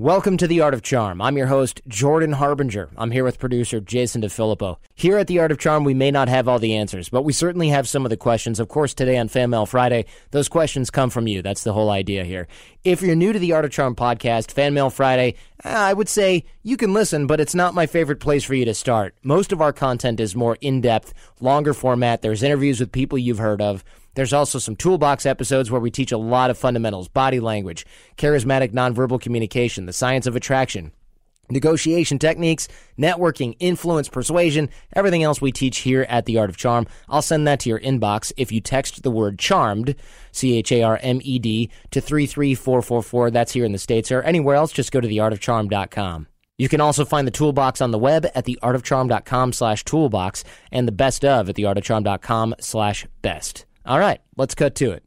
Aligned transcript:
Welcome 0.00 0.36
to 0.36 0.46
The 0.46 0.60
Art 0.60 0.74
of 0.74 0.82
Charm. 0.82 1.20
I'm 1.20 1.36
your 1.36 1.48
host, 1.48 1.82
Jordan 1.88 2.34
Harbinger. 2.34 2.88
I'm 2.96 3.10
here 3.10 3.24
with 3.24 3.40
producer 3.40 3.80
Jason 3.80 4.22
DeFilippo. 4.22 4.76
Here 4.94 5.18
at 5.18 5.26
The 5.26 5.40
Art 5.40 5.50
of 5.50 5.58
Charm, 5.58 5.82
we 5.82 5.92
may 5.92 6.12
not 6.12 6.28
have 6.28 6.46
all 6.46 6.60
the 6.60 6.76
answers, 6.76 7.08
but 7.08 7.22
we 7.22 7.32
certainly 7.32 7.70
have 7.70 7.88
some 7.88 8.06
of 8.06 8.10
the 8.10 8.16
questions. 8.16 8.60
Of 8.60 8.68
course, 8.68 8.94
today 8.94 9.18
on 9.18 9.26
Fan 9.26 9.50
Mail 9.50 9.66
Friday, 9.66 10.04
those 10.30 10.48
questions 10.48 10.88
come 10.88 11.10
from 11.10 11.26
you. 11.26 11.42
That's 11.42 11.64
the 11.64 11.72
whole 11.72 11.90
idea 11.90 12.22
here. 12.22 12.46
If 12.84 13.02
you're 13.02 13.16
new 13.16 13.32
to 13.32 13.40
The 13.40 13.54
Art 13.54 13.64
of 13.64 13.72
Charm 13.72 13.96
podcast, 13.96 14.52
Fan 14.52 14.72
Mail 14.72 14.88
Friday, 14.88 15.34
eh, 15.64 15.76
I 15.76 15.94
would 15.94 16.08
say 16.08 16.44
you 16.62 16.76
can 16.76 16.94
listen, 16.94 17.26
but 17.26 17.40
it's 17.40 17.56
not 17.56 17.74
my 17.74 17.86
favorite 17.86 18.20
place 18.20 18.44
for 18.44 18.54
you 18.54 18.66
to 18.66 18.74
start. 18.74 19.16
Most 19.24 19.50
of 19.50 19.60
our 19.60 19.72
content 19.72 20.20
is 20.20 20.36
more 20.36 20.58
in 20.60 20.80
depth, 20.80 21.12
longer 21.40 21.74
format. 21.74 22.22
There's 22.22 22.44
interviews 22.44 22.78
with 22.78 22.92
people 22.92 23.18
you've 23.18 23.38
heard 23.38 23.60
of. 23.60 23.82
There's 24.18 24.32
also 24.32 24.58
some 24.58 24.74
toolbox 24.74 25.26
episodes 25.26 25.70
where 25.70 25.80
we 25.80 25.92
teach 25.92 26.10
a 26.10 26.18
lot 26.18 26.50
of 26.50 26.58
fundamentals 26.58 27.06
body 27.06 27.38
language, 27.38 27.86
charismatic 28.16 28.72
nonverbal 28.72 29.20
communication, 29.20 29.86
the 29.86 29.92
science 29.92 30.26
of 30.26 30.34
attraction, 30.34 30.90
negotiation 31.52 32.18
techniques, 32.18 32.66
networking, 32.98 33.54
influence, 33.60 34.08
persuasion, 34.08 34.70
everything 34.92 35.22
else 35.22 35.40
we 35.40 35.52
teach 35.52 35.78
here 35.78 36.04
at 36.08 36.26
The 36.26 36.36
Art 36.36 36.50
of 36.50 36.56
Charm. 36.56 36.88
I'll 37.08 37.22
send 37.22 37.46
that 37.46 37.60
to 37.60 37.68
your 37.68 37.78
inbox 37.78 38.32
if 38.36 38.50
you 38.50 38.60
text 38.60 39.04
the 39.04 39.10
word 39.12 39.38
charmed, 39.38 39.94
C 40.32 40.56
H 40.56 40.72
A 40.72 40.82
R 40.82 40.98
M 41.00 41.20
E 41.22 41.38
D, 41.38 41.70
to 41.92 42.00
33444. 42.00 43.30
That's 43.30 43.52
here 43.52 43.64
in 43.64 43.70
the 43.70 43.78
States 43.78 44.10
or 44.10 44.22
anywhere 44.22 44.56
else. 44.56 44.72
Just 44.72 44.90
go 44.90 45.00
to 45.00 45.06
theartofcharm.com. 45.06 46.26
You 46.56 46.68
can 46.68 46.80
also 46.80 47.04
find 47.04 47.24
the 47.24 47.30
toolbox 47.30 47.80
on 47.80 47.92
the 47.92 48.00
web 48.00 48.26
at 48.34 48.46
theartofcharm.com 48.46 49.52
slash 49.52 49.84
toolbox 49.84 50.42
and 50.72 50.88
the 50.88 50.92
best 50.92 51.24
of 51.24 51.48
at 51.48 51.54
theartofcharm.com 51.54 52.56
slash 52.58 53.06
best. 53.22 53.64
All 53.84 53.98
right, 53.98 54.20
let's 54.36 54.54
cut 54.54 54.74
to 54.76 54.92
it. 54.92 55.02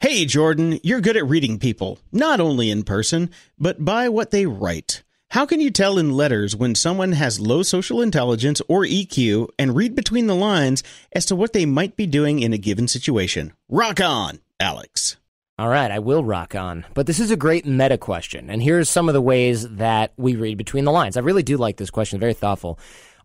Hey, 0.00 0.24
Jordan, 0.24 0.80
you're 0.82 1.00
good 1.00 1.16
at 1.16 1.28
reading 1.28 1.58
people, 1.58 1.98
not 2.10 2.40
only 2.40 2.70
in 2.70 2.84
person, 2.84 3.30
but 3.58 3.84
by 3.84 4.08
what 4.08 4.30
they 4.30 4.46
write. 4.46 5.02
How 5.30 5.46
can 5.46 5.60
you 5.60 5.70
tell 5.70 5.98
in 5.98 6.10
letters 6.10 6.56
when 6.56 6.74
someone 6.74 7.12
has 7.12 7.38
low 7.38 7.62
social 7.62 8.00
intelligence 8.00 8.60
or 8.66 8.84
EQ 8.84 9.48
and 9.58 9.76
read 9.76 9.94
between 9.94 10.26
the 10.26 10.34
lines 10.34 10.82
as 11.12 11.24
to 11.26 11.36
what 11.36 11.52
they 11.52 11.66
might 11.66 11.96
be 11.96 12.06
doing 12.06 12.40
in 12.40 12.52
a 12.52 12.58
given 12.58 12.88
situation? 12.88 13.52
Rock 13.68 14.00
on, 14.00 14.40
Alex. 14.58 15.18
All 15.58 15.68
right, 15.68 15.90
I 15.90 15.98
will 15.98 16.24
rock 16.24 16.54
on. 16.54 16.86
But 16.94 17.06
this 17.06 17.20
is 17.20 17.30
a 17.30 17.36
great 17.36 17.66
meta 17.66 17.98
question. 17.98 18.48
And 18.48 18.62
here's 18.62 18.88
some 18.88 19.08
of 19.08 19.12
the 19.12 19.20
ways 19.20 19.68
that 19.68 20.14
we 20.16 20.34
read 20.34 20.56
between 20.56 20.86
the 20.86 20.92
lines. 20.92 21.18
I 21.18 21.20
really 21.20 21.42
do 21.42 21.58
like 21.58 21.76
this 21.76 21.90
question, 21.90 22.18
very 22.18 22.32
thoughtful. 22.32 22.78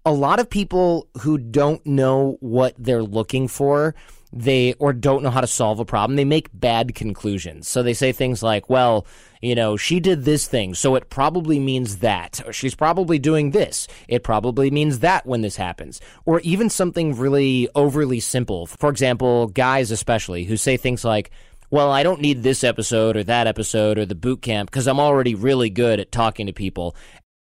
A 0.05 0.11
lot 0.11 0.39
of 0.39 0.49
people 0.49 1.07
who 1.21 1.38
don't 1.38 1.83
know 1.85 2.38
what 2.41 2.75
they're 2.77 3.01
looking 3.01 3.47
for 3.47 3.95
they 4.36 4.73
or 4.73 4.91
don't 4.91 5.23
know 5.23 5.30
how 5.30 5.41
to 5.41 5.47
solve 5.47 5.80
a 5.80 5.86
problem, 5.86 6.17
they 6.17 6.25
make 6.25 6.50
bad 6.53 6.94
conclusions. 6.94 7.67
So 7.67 7.81
they 7.81 7.94
say 7.94 8.11
things 8.11 8.44
like, 8.44 8.69
well, 8.69 9.08
you 9.41 9.55
know, 9.55 9.78
she 9.78 10.00
did 10.00 10.25
this 10.25 10.47
thing, 10.47 10.73
so 10.73 10.95
it 10.95 11.09
probably 11.09 11.58
means 11.58 11.97
that. 11.97 12.41
Or 12.45 12.52
she's 12.52 12.75
probably 12.75 13.17
doing 13.17 13.52
this. 13.52 13.88
It 14.08 14.23
probably 14.23 14.69
means 14.69 15.00
that 15.00 15.25
when 15.25 15.41
this 15.41 15.56
happens. 15.56 16.02
Or 16.25 16.41
even 16.41 16.69
something 16.69 17.16
really 17.16 17.69
overly 17.75 18.19
simple. 18.19 18.66
For 18.66 18.89
example, 18.89 19.47
guys 19.47 19.89
especially 19.89 20.44
who 20.44 20.58
say 20.58 20.75
things 20.75 21.06
like, 21.06 21.31
well, 21.69 21.91
I 21.91 22.03
don't 22.03 22.22
need 22.22 22.44
this 22.44 22.63
episode 22.63 23.16
or 23.16 23.23
that 23.23 23.47
episode 23.47 23.97
or 23.97 24.06
the 24.06 24.16
boot 24.16 24.41
camp 24.41 24.69
because 24.69 24.88
I'm 24.88 25.00
already 25.00 25.33
really 25.33 25.69
good 25.69 26.00
at 26.00 26.11
talking 26.11 26.47
to 26.47 26.53
people. 26.53 26.95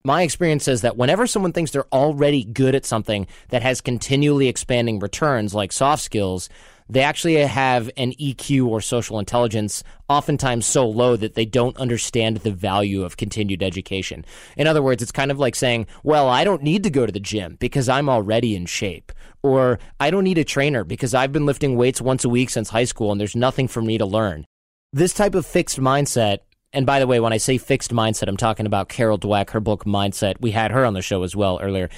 My 0.05 0.23
experience 0.23 0.65
says 0.65 0.81
that 0.81 0.97
whenever 0.97 1.27
someone 1.27 1.53
thinks 1.53 1.71
they're 1.71 1.93
already 1.93 2.43
good 2.43 2.75
at 2.75 2.85
something 2.85 3.25
that 3.49 3.61
has 3.61 3.79
continually 3.79 4.47
expanding 4.47 4.99
returns, 4.99 5.55
like 5.55 5.71
soft 5.71 6.03
skills, 6.03 6.49
they 6.89 7.01
actually 7.01 7.35
have 7.35 7.89
an 7.97 8.13
EQ 8.13 8.67
or 8.67 8.81
social 8.81 9.19
intelligence 9.19 9.83
oftentimes 10.09 10.65
so 10.65 10.87
low 10.87 11.15
that 11.15 11.35
they 11.35 11.45
don't 11.45 11.77
understand 11.77 12.37
the 12.37 12.51
value 12.51 13.03
of 13.03 13.17
continued 13.17 13.63
education. 13.63 14.25
In 14.57 14.67
other 14.67 14.81
words, 14.81 15.01
it's 15.01 15.11
kind 15.11 15.31
of 15.31 15.39
like 15.39 15.55
saying, 15.55 15.87
well, 16.03 16.29
I 16.29 16.43
don't 16.43 16.63
need 16.63 16.83
to 16.83 16.89
go 16.89 17.05
to 17.05 17.11
the 17.11 17.19
gym 17.19 17.57
because 17.59 17.89
I'm 17.89 18.09
already 18.09 18.55
in 18.55 18.65
shape. 18.65 19.11
Or 19.41 19.79
I 19.99 20.09
don't 20.09 20.23
need 20.23 20.37
a 20.37 20.43
trainer 20.43 20.83
because 20.83 21.13
I've 21.13 21.33
been 21.33 21.45
lifting 21.45 21.75
weights 21.75 22.01
once 22.01 22.23
a 22.23 22.29
week 22.29 22.49
since 22.49 22.69
high 22.69 22.85
school 22.85 23.11
and 23.11 23.19
there's 23.19 23.35
nothing 23.35 23.67
for 23.67 23.81
me 23.81 23.97
to 23.97 24.05
learn. 24.05 24.45
This 24.91 25.13
type 25.13 25.35
of 25.35 25.45
fixed 25.45 25.79
mindset 25.79 26.39
and 26.73 26.87
by 26.87 26.99
the 26.99 27.05
way, 27.05 27.19
when 27.19 27.33
I 27.33 27.37
say 27.37 27.59
fixed 27.59 27.91
mindset, 27.91 28.27
I'm 28.27 28.37
talking 28.37 28.65
about 28.65 28.89
Carol 28.89 29.19
Dweck, 29.19 29.51
her 29.51 29.59
book 29.59 29.85
Mindset. 29.85 30.41
We 30.41 30.49
had 30.51 30.71
her 30.71 30.85
on 30.85 30.95
the 30.95 31.03
show 31.03 31.21
as 31.21 31.35
well 31.35 31.59
earlier. 31.61 31.89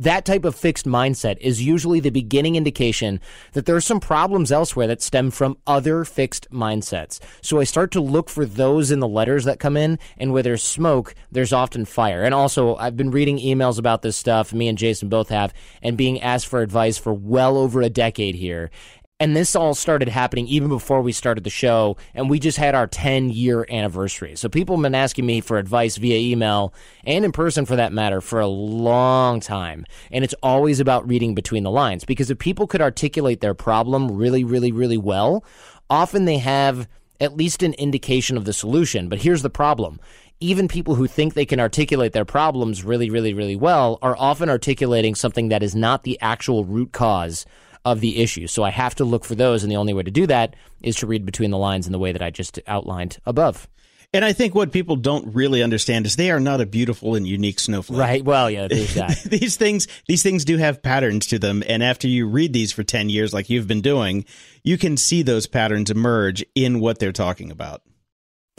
That 0.00 0.24
type 0.24 0.44
of 0.44 0.56
fixed 0.56 0.86
mindset 0.86 1.38
is 1.40 1.62
usually 1.62 2.00
the 2.00 2.10
beginning 2.10 2.56
indication 2.56 3.20
that 3.52 3.64
there 3.64 3.76
are 3.76 3.80
some 3.80 4.00
problems 4.00 4.50
elsewhere 4.50 4.88
that 4.88 5.00
stem 5.00 5.30
from 5.30 5.56
other 5.68 6.04
fixed 6.04 6.50
mindsets. 6.50 7.20
So 7.42 7.60
I 7.60 7.64
start 7.64 7.92
to 7.92 8.00
look 8.00 8.28
for 8.28 8.44
those 8.44 8.90
in 8.90 8.98
the 8.98 9.06
letters 9.06 9.44
that 9.44 9.60
come 9.60 9.76
in, 9.76 10.00
and 10.18 10.32
where 10.32 10.42
there's 10.42 10.64
smoke, 10.64 11.14
there's 11.30 11.52
often 11.52 11.84
fire. 11.84 12.24
And 12.24 12.34
also, 12.34 12.74
I've 12.74 12.96
been 12.96 13.12
reading 13.12 13.38
emails 13.38 13.78
about 13.78 14.02
this 14.02 14.16
stuff, 14.16 14.52
me 14.52 14.66
and 14.66 14.76
Jason 14.76 15.08
both 15.08 15.28
have, 15.28 15.54
and 15.80 15.96
being 15.96 16.20
asked 16.20 16.48
for 16.48 16.60
advice 16.60 16.98
for 16.98 17.14
well 17.14 17.56
over 17.56 17.80
a 17.80 17.88
decade 17.88 18.34
here. 18.34 18.72
And 19.20 19.36
this 19.36 19.54
all 19.54 19.74
started 19.74 20.08
happening 20.08 20.48
even 20.48 20.68
before 20.68 21.00
we 21.00 21.12
started 21.12 21.44
the 21.44 21.50
show, 21.50 21.96
and 22.14 22.28
we 22.28 22.40
just 22.40 22.58
had 22.58 22.74
our 22.74 22.88
10 22.88 23.30
year 23.30 23.64
anniversary. 23.70 24.34
So 24.34 24.48
people 24.48 24.74
have 24.74 24.82
been 24.82 24.94
asking 24.94 25.24
me 25.24 25.40
for 25.40 25.56
advice 25.56 25.96
via 25.98 26.18
email 26.18 26.74
and 27.04 27.24
in 27.24 27.30
person 27.30 27.64
for 27.64 27.76
that 27.76 27.92
matter 27.92 28.20
for 28.20 28.40
a 28.40 28.48
long 28.48 29.38
time. 29.38 29.86
And 30.10 30.24
it's 30.24 30.34
always 30.42 30.80
about 30.80 31.06
reading 31.06 31.32
between 31.32 31.62
the 31.62 31.70
lines 31.70 32.04
because 32.04 32.28
if 32.28 32.40
people 32.40 32.66
could 32.66 32.82
articulate 32.82 33.40
their 33.40 33.54
problem 33.54 34.10
really, 34.10 34.42
really, 34.42 34.72
really 34.72 34.98
well, 34.98 35.44
often 35.88 36.24
they 36.24 36.38
have 36.38 36.88
at 37.20 37.36
least 37.36 37.62
an 37.62 37.74
indication 37.74 38.36
of 38.36 38.46
the 38.46 38.52
solution. 38.52 39.08
But 39.08 39.22
here's 39.22 39.42
the 39.42 39.50
problem 39.50 40.00
even 40.40 40.66
people 40.66 40.96
who 40.96 41.06
think 41.06 41.34
they 41.34 41.46
can 41.46 41.60
articulate 41.60 42.12
their 42.12 42.24
problems 42.24 42.82
really, 42.82 43.10
really, 43.10 43.32
really 43.32 43.54
well 43.54 44.00
are 44.02 44.16
often 44.18 44.50
articulating 44.50 45.14
something 45.14 45.50
that 45.50 45.62
is 45.62 45.76
not 45.76 46.02
the 46.02 46.20
actual 46.20 46.64
root 46.64 46.90
cause 46.90 47.46
of 47.84 48.00
the 48.00 48.22
issue. 48.22 48.46
So 48.46 48.62
I 48.62 48.70
have 48.70 48.94
to 48.96 49.04
look 49.04 49.24
for 49.24 49.34
those, 49.34 49.62
and 49.62 49.70
the 49.70 49.76
only 49.76 49.92
way 49.92 50.02
to 50.02 50.10
do 50.10 50.26
that 50.26 50.56
is 50.82 50.96
to 50.96 51.06
read 51.06 51.24
between 51.26 51.50
the 51.50 51.58
lines 51.58 51.86
in 51.86 51.92
the 51.92 51.98
way 51.98 52.12
that 52.12 52.22
I 52.22 52.30
just 52.30 52.58
outlined 52.66 53.18
above. 53.26 53.68
And 54.14 54.24
I 54.24 54.32
think 54.32 54.54
what 54.54 54.70
people 54.70 54.94
don't 54.94 55.34
really 55.34 55.60
understand 55.60 56.06
is 56.06 56.14
they 56.14 56.30
are 56.30 56.38
not 56.38 56.60
a 56.60 56.66
beautiful 56.66 57.16
and 57.16 57.26
unique 57.26 57.58
snowflake. 57.58 57.98
Right. 57.98 58.24
Well, 58.24 58.48
yeah, 58.48 58.68
these 59.26 59.56
things, 59.56 59.88
these 60.06 60.22
things 60.22 60.44
do 60.44 60.56
have 60.56 60.82
patterns 60.82 61.26
to 61.26 61.38
them. 61.40 61.64
And 61.66 61.82
after 61.82 62.06
you 62.06 62.28
read 62.28 62.52
these 62.52 62.70
for 62.70 62.84
10 62.84 63.08
years, 63.08 63.34
like 63.34 63.50
you've 63.50 63.66
been 63.66 63.80
doing, 63.80 64.24
you 64.62 64.78
can 64.78 64.96
see 64.96 65.22
those 65.22 65.48
patterns 65.48 65.90
emerge 65.90 66.44
in 66.54 66.78
what 66.78 67.00
they're 67.00 67.10
talking 67.10 67.50
about. 67.50 67.82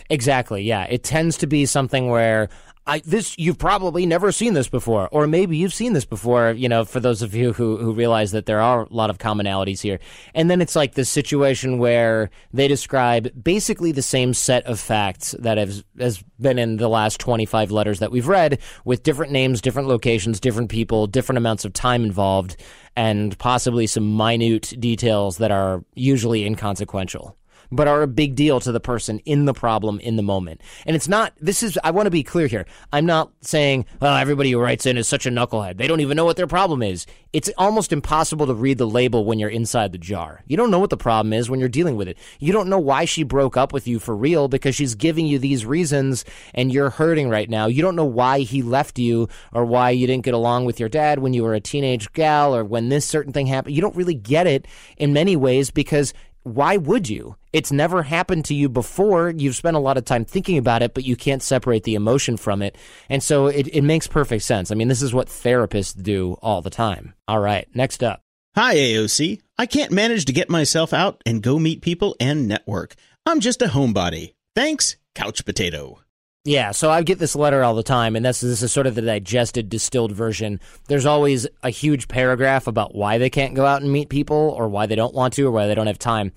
Exactly. 0.09 0.61
Yeah. 0.63 0.83
It 0.83 1.05
tends 1.05 1.37
to 1.37 1.47
be 1.47 1.65
something 1.65 2.09
where 2.09 2.49
I, 2.87 2.99
this 2.99 3.35
you've 3.39 3.57
probably 3.57 4.05
never 4.05 4.31
seen 4.31 4.53
this 4.53 4.67
before, 4.67 5.09
or 5.11 5.25
maybe 5.25 5.57
you've 5.57 5.73
seen 5.73 5.93
this 5.93 6.05
before. 6.05 6.51
You 6.51 6.69
know, 6.69 6.85
for 6.85 6.99
those 6.99 7.23
of 7.23 7.33
you 7.33 7.51
who 7.51 7.77
who 7.77 7.93
realize 7.93 8.31
that 8.31 8.45
there 8.45 8.61
are 8.61 8.83
a 8.83 8.93
lot 8.93 9.09
of 9.09 9.17
commonalities 9.17 9.81
here, 9.81 9.99
and 10.35 10.51
then 10.51 10.61
it's 10.61 10.75
like 10.75 10.93
this 10.93 11.09
situation 11.09 11.79
where 11.79 12.29
they 12.53 12.67
describe 12.67 13.31
basically 13.41 13.91
the 13.91 14.03
same 14.03 14.35
set 14.35 14.65
of 14.65 14.79
facts 14.79 15.33
that 15.39 15.57
has 15.57 15.83
has 15.97 16.23
been 16.39 16.59
in 16.59 16.77
the 16.77 16.87
last 16.87 17.19
twenty 17.19 17.45
five 17.45 17.71
letters 17.71 17.99
that 17.99 18.11
we've 18.11 18.27
read, 18.27 18.59
with 18.83 19.01
different 19.01 19.31
names, 19.31 19.61
different 19.61 19.87
locations, 19.87 20.39
different 20.39 20.69
people, 20.69 21.07
different 21.07 21.37
amounts 21.37 21.65
of 21.65 21.73
time 21.73 22.03
involved, 22.03 22.55
and 22.95 23.35
possibly 23.39 23.87
some 23.87 24.15
minute 24.15 24.73
details 24.79 25.37
that 25.37 25.49
are 25.51 25.83
usually 25.95 26.45
inconsequential 26.45 27.35
but 27.71 27.87
are 27.87 28.01
a 28.01 28.07
big 28.07 28.35
deal 28.35 28.59
to 28.59 28.71
the 28.71 28.79
person 28.79 29.19
in 29.19 29.45
the 29.45 29.53
problem 29.53 29.99
in 29.99 30.15
the 30.15 30.23
moment. 30.23 30.61
And 30.85 30.95
it's 30.95 31.07
not, 31.07 31.33
this 31.39 31.63
is, 31.63 31.77
I 31.83 31.91
want 31.91 32.07
to 32.07 32.11
be 32.11 32.23
clear 32.23 32.47
here. 32.47 32.65
I'm 32.91 33.05
not 33.05 33.31
saying, 33.41 33.85
oh, 34.01 34.15
everybody 34.15 34.51
who 34.51 34.59
writes 34.59 34.85
in 34.85 34.97
is 34.97 35.07
such 35.07 35.25
a 35.25 35.29
knucklehead. 35.29 35.77
They 35.77 35.87
don't 35.87 36.01
even 36.01 36.17
know 36.17 36.25
what 36.25 36.37
their 36.37 36.47
problem 36.47 36.81
is. 36.81 37.05
It's 37.33 37.49
almost 37.57 37.91
impossible 37.91 38.47
to 38.47 38.53
read 38.53 38.77
the 38.77 38.87
label 38.87 39.25
when 39.25 39.39
you're 39.39 39.49
inside 39.49 39.91
the 39.91 39.97
jar. 39.97 40.41
You 40.47 40.55
don't 40.55 40.71
know 40.71 40.79
what 40.79 40.89
the 40.89 40.97
problem 40.97 41.33
is 41.33 41.49
when 41.49 41.59
you're 41.59 41.69
dealing 41.69 41.97
with 41.97 42.07
it. 42.07 42.17
You 42.39 42.53
don't 42.53 42.69
know 42.69 42.79
why 42.79 43.05
she 43.05 43.23
broke 43.23 43.57
up 43.57 43.73
with 43.73 43.87
you 43.87 43.99
for 43.99 44.15
real 44.15 44.47
because 44.47 44.75
she's 44.75 44.95
giving 44.95 45.25
you 45.25 45.37
these 45.37 45.65
reasons 45.65 46.23
and 46.53 46.71
you're 46.71 46.89
hurting 46.89 47.29
right 47.29 47.49
now. 47.49 47.67
You 47.67 47.81
don't 47.81 47.95
know 47.95 48.05
why 48.05 48.39
he 48.39 48.61
left 48.61 48.97
you 48.97 49.27
or 49.51 49.65
why 49.65 49.89
you 49.89 50.07
didn't 50.07 50.23
get 50.23 50.33
along 50.33 50.65
with 50.65 50.79
your 50.79 50.89
dad 50.89 51.19
when 51.19 51.33
you 51.33 51.43
were 51.43 51.55
a 51.55 51.59
teenage 51.59 52.11
gal 52.13 52.55
or 52.55 52.63
when 52.63 52.89
this 52.89 53.05
certain 53.05 53.33
thing 53.33 53.47
happened. 53.47 53.75
You 53.75 53.81
don't 53.81 53.95
really 53.95 54.13
get 54.13 54.47
it 54.47 54.67
in 54.97 55.11
many 55.13 55.35
ways 55.35 55.71
because 55.71 56.13
why 56.45 56.77
would 56.77 57.09
you? 57.09 57.35
It's 57.51 57.71
never 57.71 58.03
happened 58.03 58.45
to 58.45 58.53
you 58.53 58.69
before. 58.69 59.31
You've 59.31 59.55
spent 59.55 59.75
a 59.75 59.79
lot 59.79 59.97
of 59.97 60.05
time 60.05 60.25
thinking 60.25 60.59
about 60.59 60.83
it, 60.83 60.93
but 60.93 61.03
you 61.03 61.15
can't 61.15 61.41
separate 61.41 61.83
the 61.83 61.95
emotion 61.95 62.37
from 62.37 62.61
it. 62.61 62.77
And 63.09 63.23
so 63.23 63.47
it, 63.47 63.67
it 63.69 63.81
makes 63.81 64.05
perfect 64.05 64.43
sense. 64.43 64.71
I 64.71 64.75
mean, 64.75 64.87
this 64.87 65.01
is 65.01 65.13
what 65.13 65.27
therapists 65.27 65.99
do 65.99 66.37
all 66.43 66.61
the 66.61 66.69
time. 66.69 67.15
All 67.27 67.39
right, 67.39 67.67
next 67.73 68.03
up. 68.03 68.21
Hi, 68.53 68.75
AOC. 68.75 69.41
I 69.57 69.65
can't 69.65 69.91
manage 69.91 70.25
to 70.25 70.33
get 70.33 70.49
myself 70.49 70.93
out 70.93 71.19
and 71.25 71.41
go 71.41 71.57
meet 71.57 71.81
people 71.81 72.15
and 72.19 72.47
network. 72.47 72.93
I'm 73.25 73.39
just 73.39 73.63
a 73.63 73.67
homebody. 73.67 74.35
Thanks, 74.53 74.97
Couch 75.15 75.45
Potato. 75.45 76.04
Yeah, 76.47 76.71
so 76.71 76.91
I 76.91 77.01
get 77.01 77.17
this 77.17 77.35
letter 77.35 77.63
all 77.63 77.73
the 77.73 77.81
time, 77.81 78.15
and 78.15 78.23
this, 78.23 78.43
is 78.43 78.71
sort 78.71 78.85
of 78.85 78.93
the 78.93 79.01
digested, 79.01 79.67
distilled 79.67 80.11
version. 80.11 80.59
There's 80.87 81.07
always 81.07 81.47
a 81.63 81.71
huge 81.71 82.07
paragraph 82.07 82.67
about 82.67 82.93
why 82.93 83.17
they 83.17 83.31
can't 83.31 83.55
go 83.55 83.65
out 83.65 83.81
and 83.81 83.91
meet 83.91 84.09
people, 84.09 84.53
or 84.55 84.67
why 84.67 84.85
they 84.85 84.93
don't 84.93 85.15
want 85.15 85.33
to, 85.33 85.47
or 85.47 85.51
why 85.51 85.65
they 85.65 85.73
don't 85.73 85.87
have 85.87 85.97
time. 85.97 86.33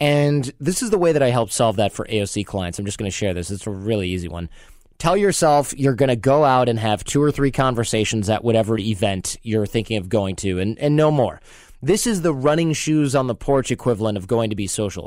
And 0.00 0.52
this 0.58 0.82
is 0.82 0.90
the 0.90 0.98
way 0.98 1.12
that 1.12 1.22
I 1.22 1.30
help 1.30 1.52
solve 1.52 1.76
that 1.76 1.92
for 1.92 2.04
AOC 2.06 2.44
clients. 2.44 2.80
I'm 2.80 2.84
just 2.84 2.98
going 2.98 3.08
to 3.08 3.16
share 3.16 3.34
this. 3.34 3.52
It's 3.52 3.68
a 3.68 3.70
really 3.70 4.08
easy 4.08 4.26
one. 4.26 4.48
tell 4.98 5.16
yourself 5.16 5.72
you're 5.78 5.94
going 5.94 6.08
to 6.08 6.16
go 6.16 6.42
out 6.42 6.68
and 6.68 6.80
have 6.80 7.04
two 7.04 7.22
or 7.22 7.30
three 7.30 7.52
conversations 7.52 8.28
at 8.28 8.42
whatever 8.42 8.76
event 8.78 9.36
you're 9.42 9.66
thinking 9.66 9.96
of 9.96 10.08
going 10.08 10.34
to 10.36 10.58
and, 10.58 10.76
and 10.80 10.96
no 10.96 11.12
more. 11.12 11.40
This 11.80 12.04
is 12.08 12.22
the 12.22 12.34
running 12.34 12.72
shoes 12.72 13.14
on 13.14 13.28
the 13.28 13.34
porch 13.36 13.70
equivalent 13.70 14.18
of 14.18 14.26
going 14.26 14.50
to 14.50 14.56
be 14.56 14.66
social. 14.66 15.06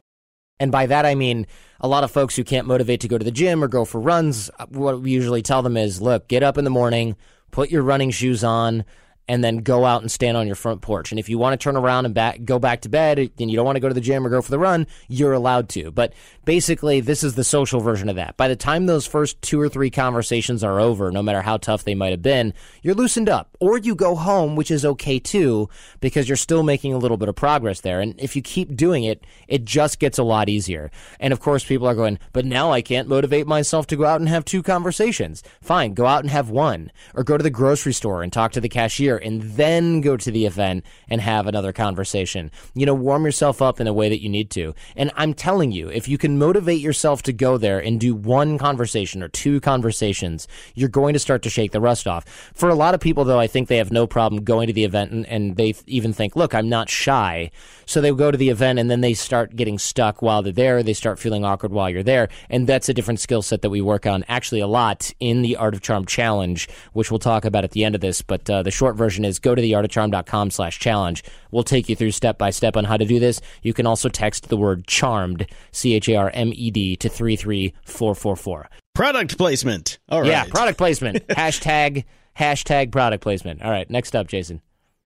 And 0.59 0.71
by 0.71 0.85
that, 0.85 1.05
I 1.05 1.15
mean 1.15 1.47
a 1.81 1.87
lot 1.87 2.03
of 2.03 2.11
folks 2.11 2.35
who 2.35 2.43
can't 2.43 2.67
motivate 2.67 3.01
to 3.01 3.07
go 3.07 3.17
to 3.17 3.25
the 3.25 3.31
gym 3.31 3.63
or 3.63 3.67
go 3.67 3.83
for 3.83 3.99
runs. 3.99 4.49
Uh, 4.57 4.65
what 4.69 5.01
we 5.01 5.11
usually 5.11 5.41
tell 5.41 5.61
them 5.61 5.75
is 5.75 6.01
look, 6.01 6.27
get 6.27 6.43
up 6.43 6.57
in 6.57 6.63
the 6.63 6.69
morning, 6.69 7.15
put 7.51 7.69
your 7.69 7.83
running 7.83 8.11
shoes 8.11 8.43
on, 8.43 8.85
and 9.27 9.43
then 9.43 9.57
go 9.57 9.85
out 9.85 10.01
and 10.01 10.11
stand 10.11 10.37
on 10.37 10.45
your 10.45 10.55
front 10.55 10.81
porch. 10.81 11.11
And 11.11 11.19
if 11.19 11.29
you 11.29 11.37
want 11.37 11.59
to 11.59 11.63
turn 11.63 11.75
around 11.75 12.05
and 12.05 12.13
back, 12.13 12.43
go 12.45 12.59
back 12.59 12.81
to 12.81 12.89
bed 12.89 13.17
and 13.17 13.49
you 13.49 13.55
don't 13.55 13.65
want 13.65 13.75
to 13.75 13.79
go 13.79 13.87
to 13.87 13.93
the 13.93 14.01
gym 14.01 14.25
or 14.25 14.29
go 14.29 14.41
for 14.41 14.51
the 14.51 14.59
run, 14.59 14.85
you're 15.07 15.33
allowed 15.33 15.69
to. 15.69 15.91
But 15.91 16.13
basically, 16.45 17.01
this 17.01 17.23
is 17.23 17.35
the 17.35 17.43
social 17.43 17.79
version 17.79 18.07
of 18.07 18.17
that. 18.17 18.37
By 18.37 18.47
the 18.47 18.55
time 18.55 18.85
those 18.85 19.07
first 19.07 19.41
two 19.41 19.59
or 19.59 19.67
three 19.67 19.89
conversations 19.89 20.63
are 20.63 20.79
over, 20.79 21.11
no 21.11 21.23
matter 21.23 21.41
how 21.41 21.57
tough 21.57 21.83
they 21.83 21.95
might 21.95 22.11
have 22.11 22.21
been, 22.21 22.53
you're 22.83 22.93
loosened 22.93 23.29
up. 23.29 23.57
Or 23.59 23.77
you 23.77 23.95
go 23.95 24.15
home, 24.15 24.55
which 24.55 24.69
is 24.69 24.85
okay 24.85 25.17
too, 25.17 25.69
because 26.01 26.29
you're 26.29 26.35
still 26.35 26.61
making 26.61 26.93
a 26.93 26.99
little 26.99 27.17
bit 27.17 27.29
of 27.29 27.35
progress 27.35 27.81
there. 27.81 28.01
And 28.01 28.19
if 28.19 28.35
you 28.35 28.43
keep 28.43 28.75
doing 28.75 29.03
it, 29.03 29.25
it 29.47 29.65
just 29.65 29.99
gets 29.99 30.19
a 30.19 30.23
lot 30.23 30.49
easier. 30.49 30.91
And 31.19 31.33
of 31.33 31.39
course, 31.39 31.63
people 31.63 31.87
are 31.87 31.95
going, 31.95 32.19
but 32.31 32.45
now 32.45 32.71
I 32.71 32.81
can't 32.81 33.07
motivate 33.07 33.47
myself 33.47 33.87
to 33.87 33.95
go 33.95 34.05
out 34.05 34.19
and 34.19 34.29
have 34.29 34.45
two 34.45 34.61
conversations. 34.61 35.41
Fine, 35.61 35.95
go 35.95 36.05
out 36.05 36.23
and 36.23 36.29
have 36.29 36.51
one. 36.51 36.91
Or 37.15 37.23
go 37.23 37.37
to 37.37 37.43
the 37.43 37.49
grocery 37.49 37.93
store 37.93 38.21
and 38.21 38.31
talk 38.31 38.51
to 38.51 38.61
the 38.61 38.69
cashier 38.69 39.14
and 39.17 39.41
then 39.41 40.01
go 40.01 40.17
to 40.17 40.31
the 40.31 40.45
event 40.45 40.85
and 41.09 41.21
have 41.21 41.47
another 41.47 41.73
conversation. 41.73 42.51
You 42.73 42.85
know, 42.85 42.93
warm 42.93 43.25
yourself 43.25 43.61
up 43.61 43.79
in 43.79 43.87
a 43.87 43.93
way 43.93 44.09
that 44.09 44.21
you 44.21 44.29
need 44.29 44.49
to. 44.51 44.73
And 44.95 45.11
I'm 45.15 45.33
telling 45.33 45.71
you, 45.71 45.89
if 45.89 46.07
you 46.07 46.17
can 46.17 46.37
motivate 46.37 46.79
yourself 46.79 47.23
to 47.23 47.33
go 47.33 47.57
there 47.57 47.79
and 47.79 47.99
do 47.99 48.15
one 48.15 48.57
conversation 48.57 49.23
or 49.23 49.27
two 49.27 49.59
conversations, 49.59 50.47
you're 50.73 50.89
going 50.89 51.13
to 51.13 51.19
start 51.19 51.41
to 51.43 51.49
shake 51.49 51.71
the 51.71 51.81
rust 51.81 52.07
off. 52.07 52.25
For 52.53 52.69
a 52.69 52.75
lot 52.75 52.93
of 52.93 52.99
people, 52.99 53.23
though, 53.25 53.39
I 53.39 53.47
think 53.47 53.67
they 53.67 53.77
have 53.77 53.91
no 53.91 54.07
problem 54.07 54.43
going 54.43 54.67
to 54.67 54.73
the 54.73 54.83
event 54.83 55.11
and, 55.11 55.25
and 55.27 55.55
they 55.55 55.73
even 55.85 56.13
think, 56.13 56.35
look, 56.35 56.53
I'm 56.53 56.69
not 56.69 56.89
shy. 56.89 57.51
So 57.85 58.01
they 58.01 58.11
go 58.11 58.31
to 58.31 58.37
the 58.37 58.49
event 58.49 58.79
and 58.79 58.89
then 58.89 59.01
they 59.01 59.13
start 59.13 59.55
getting 59.55 59.77
stuck 59.77 60.21
while 60.21 60.41
they're 60.41 60.51
there. 60.51 60.81
They 60.81 60.93
start 60.93 61.19
feeling 61.19 61.45
awkward 61.45 61.71
while 61.71 61.89
you're 61.89 62.03
there. 62.03 62.29
And 62.49 62.67
that's 62.67 62.89
a 62.89 62.93
different 62.93 63.19
skill 63.19 63.41
set 63.41 63.61
that 63.61 63.69
we 63.69 63.81
work 63.81 64.05
on 64.05 64.25
actually 64.27 64.61
a 64.61 64.67
lot 64.67 65.13
in 65.19 65.41
the 65.41 65.55
Art 65.55 65.73
of 65.73 65.81
Charm 65.81 66.05
Challenge, 66.05 66.67
which 66.93 67.11
we'll 67.11 67.19
talk 67.19 67.45
about 67.45 67.63
at 67.63 67.71
the 67.71 67.83
end 67.83 67.95
of 67.95 68.01
this. 68.01 68.21
But 68.21 68.49
uh, 68.49 68.63
the 68.63 68.71
short 68.71 68.95
version 68.95 69.04
is 69.09 69.39
go 69.39 69.53
to 69.53 69.61
theartofcharm.com 69.61 70.51
slash 70.51 70.79
challenge. 70.79 71.23
We'll 71.51 71.63
take 71.63 71.89
you 71.89 71.95
through 71.95 72.11
step 72.11 72.37
by 72.37 72.49
step 72.49 72.75
on 72.75 72.85
how 72.85 72.97
to 72.97 73.05
do 73.05 73.19
this. 73.19 73.41
You 73.61 73.73
can 73.73 73.85
also 73.85 74.09
text 74.09 74.49
the 74.49 74.57
word 74.57 74.87
charmed, 74.87 75.47
C 75.71 75.93
H 75.93 76.09
A 76.09 76.15
R 76.15 76.31
M 76.33 76.51
E 76.53 76.71
D, 76.71 76.95
to 76.97 77.09
33444. 77.09 78.69
Product 78.93 79.37
placement. 79.37 79.99
All 80.09 80.21
right. 80.21 80.29
Yeah, 80.29 80.45
product 80.45 80.77
placement. 80.77 81.27
hashtag, 81.29 82.05
hashtag 82.37 82.91
product 82.91 83.21
placement. 83.21 83.61
All 83.61 83.71
right, 83.71 83.89
next 83.89 84.15
up, 84.15 84.27
Jason. 84.27 84.61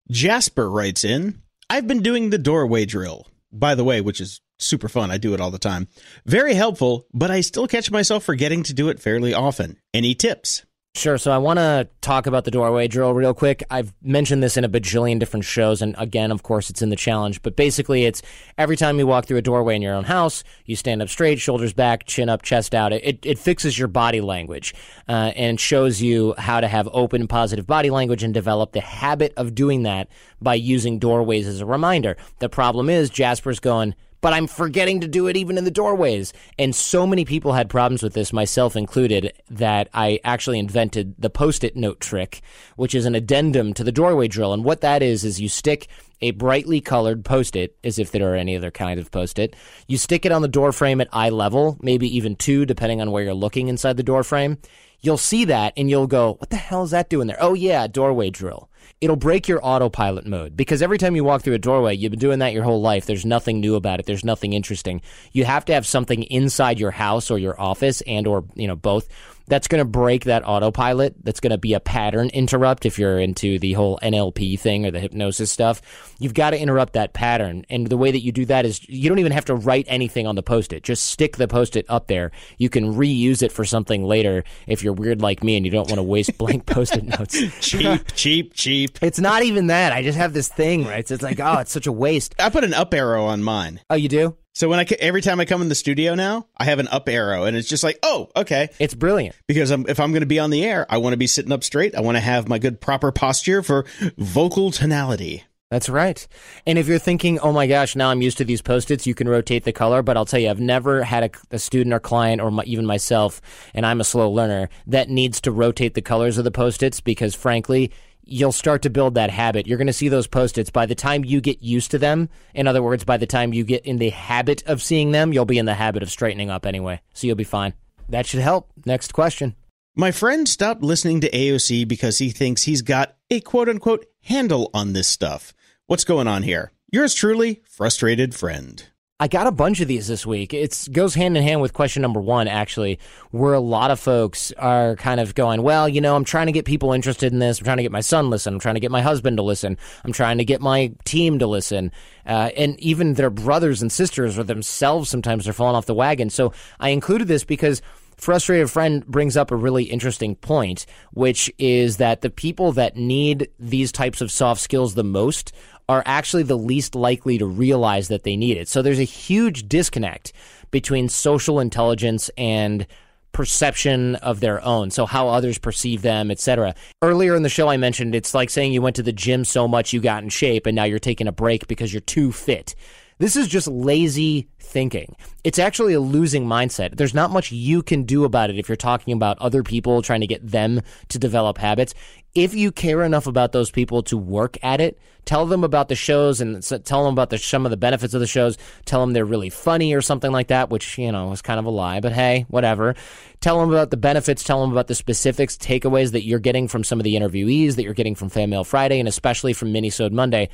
Jasper 0.10 0.69
writes 0.69 1.04
in 1.04 1.42
I've 1.69 1.88
been 1.88 2.01
doing 2.01 2.30
the 2.30 2.38
doorway 2.38 2.86
drill, 2.86 3.28
by 3.51 3.75
the 3.75 3.84
way, 3.84 4.01
which 4.01 4.22
is 4.22 4.42
super 4.60 4.90
fun. 4.90 5.12
I 5.12 5.18
do 5.18 5.34
it 5.34 5.42
all 5.42 5.51
the 5.51 5.60
time. 5.60 5.88
Very 6.25 6.54
helpful, 6.54 7.06
but 7.13 7.31
I 7.31 7.42
still 7.42 7.68
catch 7.68 7.92
myself 7.92 8.24
forgetting 8.24 8.63
to 8.63 8.74
do 8.74 8.90
it 8.90 9.00
fairly 9.00 9.34
often. 9.34 9.78
Any 9.94 10.16
tips? 10.16 10.63
Sure. 10.95 11.18
So 11.18 11.31
I 11.31 11.38
want 11.38 11.59
to 11.59 11.88
talk 12.01 12.27
about 12.27 12.44
the 12.44 12.51
doorway 12.51 12.88
drill 12.88 13.13
real 13.13 13.33
quick. 13.33 13.63
I've 13.69 13.94
mentioned 14.01 14.44
this 14.44 14.57
in 14.57 14.65
a 14.65 14.69
bajillion 14.69 15.18
different 15.18 15.45
shows. 15.45 15.81
And 15.81 15.95
again, 15.97 16.30
of 16.30 16.44
course, 16.44 16.69
it's 16.69 16.81
in 16.81 16.89
the 16.89 16.95
challenge. 16.95 17.41
But 17.41 17.56
basically, 17.56 18.06
it's 18.06 18.21
every 18.57 18.75
time 18.75 19.00
you 19.00 19.07
walk 19.07 19.25
through 19.25 19.38
a 19.38 19.41
doorway 19.41 19.75
in 19.75 19.81
your 19.81 19.94
own 19.94 20.03
house, 20.03 20.44
you 20.65 20.75
stand 20.75 21.01
up 21.01 21.07
straight, 21.07 21.39
shoulders 21.39 21.74
back, 21.74 22.06
chin 22.06 22.27
up, 22.27 22.41
chest 22.41 22.75
out. 22.75 22.91
It, 22.91 23.25
it 23.25 23.39
fixes 23.39 23.80
your 23.80 23.88
body 23.88 24.19
language 24.19 24.74
uh, 25.07 25.31
and 25.38 25.57
shows 25.59 26.01
you 26.01 26.33
how 26.38 26.59
to 26.59 26.68
have 26.68 26.89
open, 26.91 27.27
positive 27.27 27.65
body 27.65 27.91
language 27.91 28.24
and 28.24 28.33
develop 28.33 28.74
the 28.74 28.81
habit 28.81 29.31
of 29.38 29.56
doing 29.56 29.83
that 29.83 30.09
by 30.41 30.56
using 30.56 31.00
doorways 31.00 31.47
as 31.47 31.62
a 31.62 31.65
reminder. 31.65 32.18
The 32.39 32.50
problem 32.50 32.89
is, 32.89 33.09
Jasper's 33.09 33.62
going, 33.62 33.95
but 34.21 34.33
I'm 34.33 34.48
forgetting 34.48 35.01
to 35.01 35.07
do 35.07 35.27
it 35.27 35.38
even 35.38 35.57
in 35.57 35.63
the 35.63 35.71
doorways. 35.71 36.33
And 36.57 36.75
so 36.75 37.07
many 37.07 37.25
people 37.25 37.54
had 37.54 37.69
problems 37.69 38.04
with 38.04 38.13
this, 38.13 38.33
myself 38.33 38.75
included, 38.75 39.33
that 39.50 39.89
I 39.94 40.19
actually 40.24 40.60
invented 40.60 41.16
the 41.18 41.30
post 41.30 41.63
it 41.63 41.75
note 41.75 42.00
trick, 42.00 42.42
which 42.75 42.95
is 42.95 43.06
an 43.06 43.16
addendum 43.16 43.74
to 43.75 43.83
the 43.83 43.92
doorway 43.92 44.27
drill. 44.27 44.54
And 44.54 44.63
what 44.63 44.81
that 44.81 45.01
is, 45.01 45.24
is 45.24 45.42
you 45.42 45.50
stick 45.50 45.88
a 46.21 46.31
brightly 46.31 46.81
colored 46.81 47.24
post 47.24 47.56
it, 47.56 47.77
as 47.83 47.98
if 47.98 48.12
there 48.12 48.33
are 48.33 48.36
any 48.36 48.56
other 48.56 48.71
kind 48.71 49.00
of 49.00 49.12
post 49.12 49.39
it. 49.39 49.56
You 49.88 49.98
stick 49.98 50.25
it 50.25 50.31
on 50.31 50.42
the 50.42 50.48
door 50.48 50.72
frame 50.72 51.00
at 51.00 51.07
eye 51.13 51.30
level, 51.30 51.77
maybe 51.81 52.13
even 52.15 52.36
two, 52.36 52.65
depending 52.65 53.00
on 53.00 53.12
where 53.12 53.24
you're 53.24 53.33
looking 53.33 53.69
inside 53.69 53.95
the 53.95 54.04
door 54.04 54.24
frame. 54.24 54.57
You'll 55.01 55.18
see 55.18 55.46
that 55.46 55.74
and 55.78 55.90
you'll 55.90 56.07
go, 56.07 56.34
what 56.34 56.50
the 56.50 56.57
hell 56.57 56.84
is 56.84 56.92
that 56.92 57.10
doing 57.10 57.28
there? 57.28 57.38
Oh, 57.40 57.54
yeah, 57.54 57.88
doorway 57.88 58.30
drill 58.30 58.69
it'll 59.01 59.16
break 59.16 59.48
your 59.48 59.60
autopilot 59.63 60.25
mode 60.25 60.57
because 60.57 60.81
every 60.81 60.98
time 60.98 61.16
you 61.16 61.24
walk 61.24 61.42
through 61.42 61.54
a 61.54 61.60
doorway, 61.60 61.96
you've 61.96 62.12
been 62.12 62.19
doing 62.19 62.40
that 62.40 62.54
your 62.54 62.63
whole 62.63 62.81
life. 62.81 63.06
There's 63.06 63.25
nothing 63.25 63.60
new 63.60 63.75
about 63.75 64.00
it. 64.00 64.06
There's 64.06 64.25
nothing 64.25 64.54
interesting. 64.54 65.01
You 65.31 65.46
have 65.46 65.66
to 65.66 65.74
have 65.74 65.88
something 65.88 66.24
inside 66.24 66.80
your 66.80 66.92
house 66.92 67.31
or 67.31 67.38
your 67.38 67.60
office 67.60 68.01
and 68.01 68.28
or, 68.28 68.44
you 68.56 68.68
know, 68.68 68.75
both 68.75 69.07
that's 69.50 69.68
going 69.68 69.80
to 69.80 69.86
break 69.86 70.25
that 70.25 70.48
autopilot. 70.48 71.16
That's 71.24 71.40
going 71.40 71.51
to 71.51 71.57
be 71.57 71.74
a 71.74 71.80
pattern 71.80 72.30
interrupt 72.30 72.86
if 72.86 73.00
you're 73.00 73.19
into 73.19 73.60
the 73.60 73.74
whole 73.74 74.00
NLP 74.01 74.60
thing 74.60 74.86
or 74.86 74.92
the 74.92 75.00
hypnosis 75.00 75.51
stuff. 75.51 75.81
You've 76.19 76.34
got 76.34 76.51
to 76.51 76.60
interrupt 76.60 76.94
that 76.94 77.13
pattern. 77.13 77.66
And 77.69 77.88
the 77.88 77.98
way 77.98 78.12
that 78.12 78.22
you 78.22 78.31
do 78.31 78.46
that 78.46 78.66
is 78.66 78.88
you 78.88 79.10
don't 79.10 79.19
even 79.19 79.31
have 79.31 79.46
to 79.46 79.56
write 79.56 79.86
anything 79.88 80.28
on 80.28 80.36
the 80.36 80.44
post 80.44 80.72
it. 80.72 80.84
Just 80.84 81.06
stick 81.06 81.38
the 81.38 81.48
post 81.48 81.75
it 81.75 81.86
up 81.90 82.07
there. 82.07 82.31
You 82.57 82.69
can 82.69 82.94
reuse 82.94 83.42
it 83.42 83.51
for 83.51 83.66
something 83.66 84.04
later 84.04 84.44
if 84.68 84.84
you're 84.84 84.94
weird 84.94 85.22
like 85.22 85.44
me 85.44 85.57
and 85.57 85.66
you 85.66 85.72
don't 85.72 85.90
want 85.90 85.98
to 85.98 86.04
waste 86.04 86.38
blank 86.38 86.66
post 86.68 86.96
it 86.96 87.04
notes. 87.04 87.36
cheap, 87.60 88.04
cheap, 88.16 88.54
cheap. 88.54 89.00
It's 89.01 89.19
not 89.19 89.44
even 89.44 89.68
that. 89.68 89.92
I 89.92 90.04
just 90.04 90.18
have 90.18 90.34
this 90.34 90.48
thing, 90.48 90.86
right? 90.86 91.07
So 91.07 91.16
it's 91.16 91.24
like, 91.24 91.40
oh, 91.40 91.57
it's 91.60 91.72
such 91.72 91.88
a 91.88 91.92
waste. 91.92 92.36
I 92.40 92.50
put 92.50 92.63
an 92.63 92.74
up 92.74 92.94
arrow 92.94 93.25
on 93.25 93.44
mine. 93.44 93.81
Oh, 93.90 93.96
you 93.96 94.10
do? 94.10 94.36
So 94.60 94.68
when 94.68 94.78
I 94.78 94.86
every 95.00 95.22
time 95.22 95.40
I 95.40 95.46
come 95.46 95.62
in 95.62 95.70
the 95.70 95.74
studio 95.74 96.16
now, 96.16 96.46
I 96.58 96.66
have 96.66 96.80
an 96.80 96.90
up 96.90 97.08
arrow, 97.08 97.46
and 97.46 97.56
it's 97.56 97.70
just 97.70 97.82
like, 97.82 97.98
oh, 98.04 98.28
okay, 98.36 98.68
it's 98.78 98.94
brilliant. 98.94 99.34
Because 99.48 99.72
I'm, 99.72 99.88
if 99.88 100.02
I'm 100.02 100.12
going 100.12 100.20
to 100.20 100.28
be 100.28 100.38
on 100.38 100.50
the 100.50 100.66
air, 100.66 100.86
I 100.90 100.98
want 100.98 101.14
to 101.14 101.18
be 101.18 101.28
sitting 101.28 101.54
up 101.54 101.64
straight. 101.64 101.96
I 101.96 102.02
want 102.02 102.18
to 102.18 102.20
have 102.20 102.50
my 102.50 102.60
good 102.60 102.82
proper 102.82 103.14
posture 103.14 103.64
for 103.64 103.86
vocal 104.18 104.72
tonality. 104.72 105.46
That's 105.72 105.88
right. 105.88 106.28
And 106.68 106.78
if 106.78 106.90
you're 106.90 107.00
thinking, 107.00 107.40
oh 107.40 107.54
my 107.54 107.68
gosh, 107.68 107.96
now 107.96 108.10
I'm 108.10 108.22
used 108.22 108.40
to 108.40 108.44
these 108.44 108.62
post 108.62 108.92
its, 108.92 109.08
you 109.08 109.16
can 109.16 109.30
rotate 109.30 109.64
the 109.64 109.72
color. 109.72 110.02
But 110.02 110.18
I'll 110.18 110.26
tell 110.26 110.42
you, 110.42 110.50
I've 110.50 110.60
never 110.60 111.04
had 111.04 111.24
a, 111.24 111.56
a 111.56 111.60
student 111.60 111.94
or 111.94 112.02
client 112.02 112.42
or 112.42 112.52
my, 112.52 112.64
even 112.64 112.86
myself, 112.86 113.40
and 113.74 113.86
I'm 113.86 114.02
a 114.02 114.04
slow 114.04 114.30
learner, 114.30 114.68
that 114.88 115.10
needs 115.10 115.40
to 115.42 115.54
rotate 115.54 115.94
the 115.94 116.02
colors 116.02 116.38
of 116.38 116.44
the 116.44 116.52
post 116.52 116.84
its 116.84 117.00
because 117.00 117.34
frankly, 117.34 117.94
you'll 118.31 118.51
start 118.51 118.81
to 118.83 118.89
build 118.89 119.15
that 119.15 119.29
habit. 119.29 119.67
You're 119.67 119.77
going 119.77 119.88
to 119.88 119.93
see 119.93 120.09
those 120.09 120.27
post-its 120.27 120.69
by 120.69 120.86
the 120.86 120.95
time 120.95 121.25
you 121.25 121.41
get 121.41 121.62
used 121.62 121.91
to 121.91 121.98
them. 121.98 122.29
In 122.53 122.67
other 122.67 122.83
words, 122.83 123.03
by 123.03 123.17
the 123.17 123.27
time 123.27 123.53
you 123.53 123.63
get 123.63 123.86
in 123.86 123.98
the 123.98 124.09
habit 124.09 124.63
of 124.65 124.81
seeing 124.81 125.12
them, 125.12 125.33
you'll 125.33 125.45
be 125.45 125.57
in 125.57 125.65
the 125.65 125.74
habit 125.74 126.03
of 126.03 126.12
straightening 126.12 126.50
up 126.50 126.65
anyway. 126.65 127.01
So 127.13 127.27
you'll 127.27 127.36
be 127.36 127.43
fine. 127.43 127.74
That 128.09 128.25
should 128.25 128.41
help. 128.41 128.71
Next 128.86 129.13
question. 129.13 129.55
My 129.95 130.12
friend 130.12 130.48
stopped 130.48 130.81
listening 130.81 131.21
to 131.21 131.29
AOC 131.29 131.88
because 131.88 132.19
he 132.19 132.29
thinks 132.29 132.63
he's 132.63 132.81
got 132.81 133.15
a 133.29 133.41
quote 133.41 133.69
unquote 133.69 134.05
handle 134.24 134.69
on 134.74 134.93
this 134.93 135.07
stuff. 135.07 135.53
What's 135.88 136.03
going 136.03 136.27
on 136.27 136.43
here? 136.43 136.71
Yours 136.91 137.13
truly, 137.13 137.62
frustrated 137.65 138.33
friend. 138.33 138.86
I 139.22 139.28
got 139.28 139.48
a 139.48 139.52
bunch 139.52 139.82
of 139.82 139.90
these 139.90 140.08
this 140.08 140.26
week. 140.26 140.54
It 140.54 140.88
goes 140.94 141.14
hand 141.14 141.36
in 141.36 141.44
hand 141.44 141.60
with 141.60 141.74
question 141.74 142.02
number 142.02 142.22
one, 142.22 142.48
actually, 142.48 143.00
where 143.32 143.54
a 143.54 143.60
lot 143.60 143.92
of 143.92 144.00
folks 144.00 144.54
are 144.54 144.96
kind 144.96 145.20
of 145.20 145.36
going, 145.36 145.62
well, 145.62 145.90
you 145.90 146.00
know, 146.00 146.16
I'm 146.16 146.24
trying 146.24 146.46
to 146.46 146.54
get 146.54 146.64
people 146.64 146.94
interested 146.94 147.34
in 147.34 147.40
this. 147.40 147.60
I'm 147.60 147.66
trying 147.66 147.78
to 147.78 147.84
get 147.84 147.92
my 147.92 148.00
son 148.00 148.24
to 148.24 148.30
listen. 148.30 148.54
I'm 148.54 148.62
trying 148.62 148.76
to 148.76 148.80
get 148.80 148.92
my 148.92 149.02
husband 149.02 149.36
to 149.36 149.44
listen. 149.44 149.78
I'm 150.06 150.14
trying 150.14 150.38
to 150.38 150.46
get 150.46 150.62
my 150.62 150.94
team 151.04 151.38
to 151.40 151.48
listen. 151.48 151.92
Uh, 152.26 152.52
and 152.56 152.80
even 152.80 153.16
their 153.16 153.30
brothers 153.30 153.82
and 153.82 153.92
sisters 153.92 154.40
or 154.40 154.44
themselves 154.44 155.10
sometimes 155.10 155.50
are 155.50 155.54
falling 155.54 155.76
off 155.76 155.86
the 155.86 155.94
wagon. 155.94 156.30
So 156.30 156.54
I 156.80 156.90
included 156.90 157.28
this 157.28 157.44
because 157.44 157.82
Frustrated 158.16 158.70
Friend 158.70 159.06
brings 159.06 159.36
up 159.36 159.52
a 159.52 159.56
really 159.56 159.86
interesting 159.86 160.36
point, 160.36 160.86
which 161.12 161.52
is 161.58 161.98
that 161.98 162.22
the 162.22 162.30
people 162.30 162.72
that 162.74 162.96
need 162.96 163.50
these 163.60 163.92
types 163.92 164.22
of 164.22 164.32
soft 164.32 164.62
skills 164.62 164.96
the 164.96 165.04
most 165.04 165.52
are 165.89 166.03
actually 166.05 166.43
the 166.43 166.58
least 166.58 166.96
likely 166.96 167.39
to 167.39 167.46
realize 167.46 168.08
that 168.08 168.24
they 168.24 168.38
need 168.38 168.55
it. 168.55 168.69
So 168.69 168.81
there's 168.81 169.00
a 169.00 169.03
huge 169.03 169.67
disconnect 169.67 170.31
between 170.72 171.10
social 171.10 171.60
intelligence 171.60 172.29
and 172.38 172.86
perception 173.31 174.15
of 174.17 174.39
their 174.39 174.63
own. 174.63 174.91
So 174.91 175.05
how 175.05 175.29
others 175.29 175.58
perceive 175.58 176.01
them 176.01 176.31
etc 176.31 176.75
earlier 177.01 177.36
in 177.36 177.43
the 177.43 177.50
show 177.50 177.67
i 177.69 177.77
mentioned 177.77 178.15
it's 178.15 178.34
like 178.34 178.50
saying 178.50 178.74
you 178.74 178.81
went 178.81 178.96
to 178.96 179.03
the 179.03 179.13
gym 179.13 179.46
so 179.46 179.67
much 179.67 179.93
you 179.93 180.01
got 180.01 180.24
in 180.24 180.29
shape 180.29 180.65
and 180.65 180.75
now 180.75 180.84
you're 180.84 181.00
taking 181.00 181.27
a 181.27 181.31
break 181.31 181.67
because 181.67 181.93
you're 181.93 182.01
too 182.01 182.31
fit 182.31 182.75
This 183.20 183.36
is 183.36 183.50
just 183.50 183.68
lazy 183.68 184.48
thinking. 184.60 185.14
It's 185.44 185.60
actually 185.60 185.94
a 185.94 186.00
losing 186.00 186.46
mindset. 186.46 186.96
There's 186.96 187.14
not 187.14 187.32
much 187.32 187.52
you 187.52 187.84
can 187.84 188.04
do 188.04 188.24
about 188.24 188.50
it 188.50 188.58
if 188.58 188.70
you're 188.70 188.78
talking 188.78 189.14
about 189.14 189.38
other 189.40 189.62
people 189.62 190.02
trying 190.02 190.22
to 190.22 190.28
get 190.28 190.50
them 190.50 190.82
to 191.10 191.20
develop 191.20 191.58
habits. 191.58 191.94
If 192.34 192.54
you 192.54 192.72
care 192.72 193.04
enough 193.04 193.28
about 193.28 193.52
those 193.52 193.72
people 193.72 194.04
to 194.04 194.18
work 194.18 194.58
at 194.64 194.80
it, 194.80 194.98
tell 195.26 195.46
them 195.46 195.66
about 195.66 195.90
the 195.90 195.96
shows 195.96 196.40
and 196.40 196.64
tell 196.64 197.04
them 197.04 197.12
about 197.12 197.30
the, 197.30 197.38
some 197.38 197.66
of 197.66 197.72
the 197.72 197.78
benefits 197.78 198.14
of 198.14 198.22
the 198.22 198.28
shows. 198.28 198.58
Tell 198.86 199.02
them 199.02 199.12
they're 199.12 199.26
really 199.26 199.50
funny 199.50 199.94
or 199.94 200.02
something 200.02 200.32
like 200.32 200.48
that, 200.48 200.70
which, 200.70 200.98
you 200.98 201.12
know, 201.12 201.34
is 201.34 201.42
kind 201.42 201.60
of 201.60 201.66
a 201.66 201.70
lie, 201.70 202.00
but 202.00 202.14
hey, 202.14 202.46
whatever. 202.48 202.96
Tell 203.42 203.60
them 203.60 203.70
about 203.70 203.92
the 203.92 203.98
benefits. 203.98 204.46
Tell 204.46 204.62
them 204.62 204.72
about 204.72 204.88
the 204.88 204.96
specifics, 204.96 205.58
takeaways 205.58 206.14
that 206.14 206.24
you're 206.24 206.40
getting 206.40 206.70
from 206.70 206.86
some 206.86 207.02
of 207.02 207.04
the 207.04 207.16
interviewees 207.16 207.76
that 207.76 207.84
you're 207.84 207.94
getting 207.94 208.16
from 208.16 208.30
Fan 208.30 208.50
Mail 208.50 208.64
Friday 208.64 209.00
and 209.00 209.10
especially 209.10 209.52
from 209.52 209.74
Minisode 209.74 210.14
Monday 210.14 210.48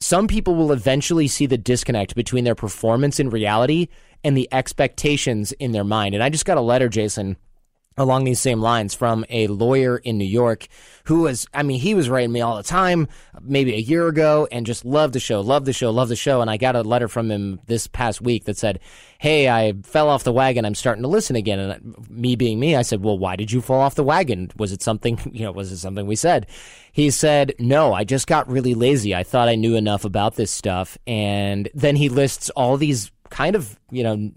some 0.00 0.28
people 0.28 0.54
will 0.54 0.72
eventually 0.72 1.26
see 1.26 1.46
the 1.46 1.58
disconnect 1.58 2.14
between 2.14 2.44
their 2.44 2.54
performance 2.54 3.18
in 3.18 3.30
reality 3.30 3.88
and 4.22 4.36
the 4.36 4.48
expectations 4.52 5.52
in 5.52 5.72
their 5.72 5.84
mind. 5.84 6.14
And 6.14 6.22
I 6.22 6.28
just 6.28 6.44
got 6.44 6.58
a 6.58 6.62
letter, 6.62 6.88
Jason, 6.88 7.36
along 7.98 8.24
these 8.24 8.40
same 8.40 8.60
lines 8.60 8.94
from 8.94 9.24
a 9.28 9.48
lawyer 9.48 9.98
in 9.98 10.16
New 10.16 10.24
York 10.24 10.68
who 11.04 11.22
was, 11.22 11.46
I 11.52 11.62
mean, 11.62 11.80
he 11.80 11.94
was 11.94 12.08
writing 12.08 12.32
me 12.32 12.42
all 12.42 12.56
the 12.56 12.62
time, 12.62 13.08
maybe 13.40 13.74
a 13.74 13.78
year 13.78 14.08
ago, 14.08 14.46
and 14.52 14.66
just 14.66 14.84
loved 14.84 15.14
the 15.14 15.20
show, 15.20 15.40
loved 15.40 15.66
the 15.66 15.72
show, 15.72 15.90
loved 15.90 16.10
the 16.10 16.16
show. 16.16 16.40
And 16.42 16.50
I 16.50 16.58
got 16.58 16.76
a 16.76 16.82
letter 16.82 17.08
from 17.08 17.30
him 17.30 17.60
this 17.66 17.86
past 17.86 18.20
week 18.20 18.44
that 18.44 18.58
said, 18.58 18.78
Hey, 19.18 19.48
I 19.48 19.72
fell 19.82 20.08
off 20.08 20.22
the 20.22 20.32
wagon. 20.32 20.64
I'm 20.64 20.74
starting 20.74 21.02
to 21.02 21.08
listen 21.08 21.34
again. 21.34 21.58
And 21.58 22.10
me 22.10 22.36
being 22.36 22.60
me, 22.60 22.76
I 22.76 22.82
said, 22.82 23.02
Well, 23.02 23.18
why 23.18 23.36
did 23.36 23.50
you 23.50 23.60
fall 23.60 23.80
off 23.80 23.94
the 23.94 24.04
wagon? 24.04 24.50
Was 24.56 24.70
it 24.70 24.82
something, 24.82 25.18
you 25.32 25.44
know, 25.44 25.52
was 25.52 25.72
it 25.72 25.78
something 25.78 26.06
we 26.06 26.14
said? 26.14 26.46
He 26.92 27.10
said, 27.10 27.54
No, 27.58 27.94
I 27.94 28.04
just 28.04 28.26
got 28.26 28.48
really 28.50 28.74
lazy. 28.74 29.14
I 29.14 29.24
thought 29.24 29.48
I 29.48 29.54
knew 29.54 29.76
enough 29.76 30.04
about 30.04 30.36
this 30.36 30.50
stuff. 30.50 30.98
And 31.06 31.68
then 31.74 31.96
he 31.96 32.10
lists 32.10 32.50
all 32.50 32.76
these 32.76 33.10
kind 33.30 33.56
of 33.56 33.78
you 33.90 34.02
know 34.02 34.30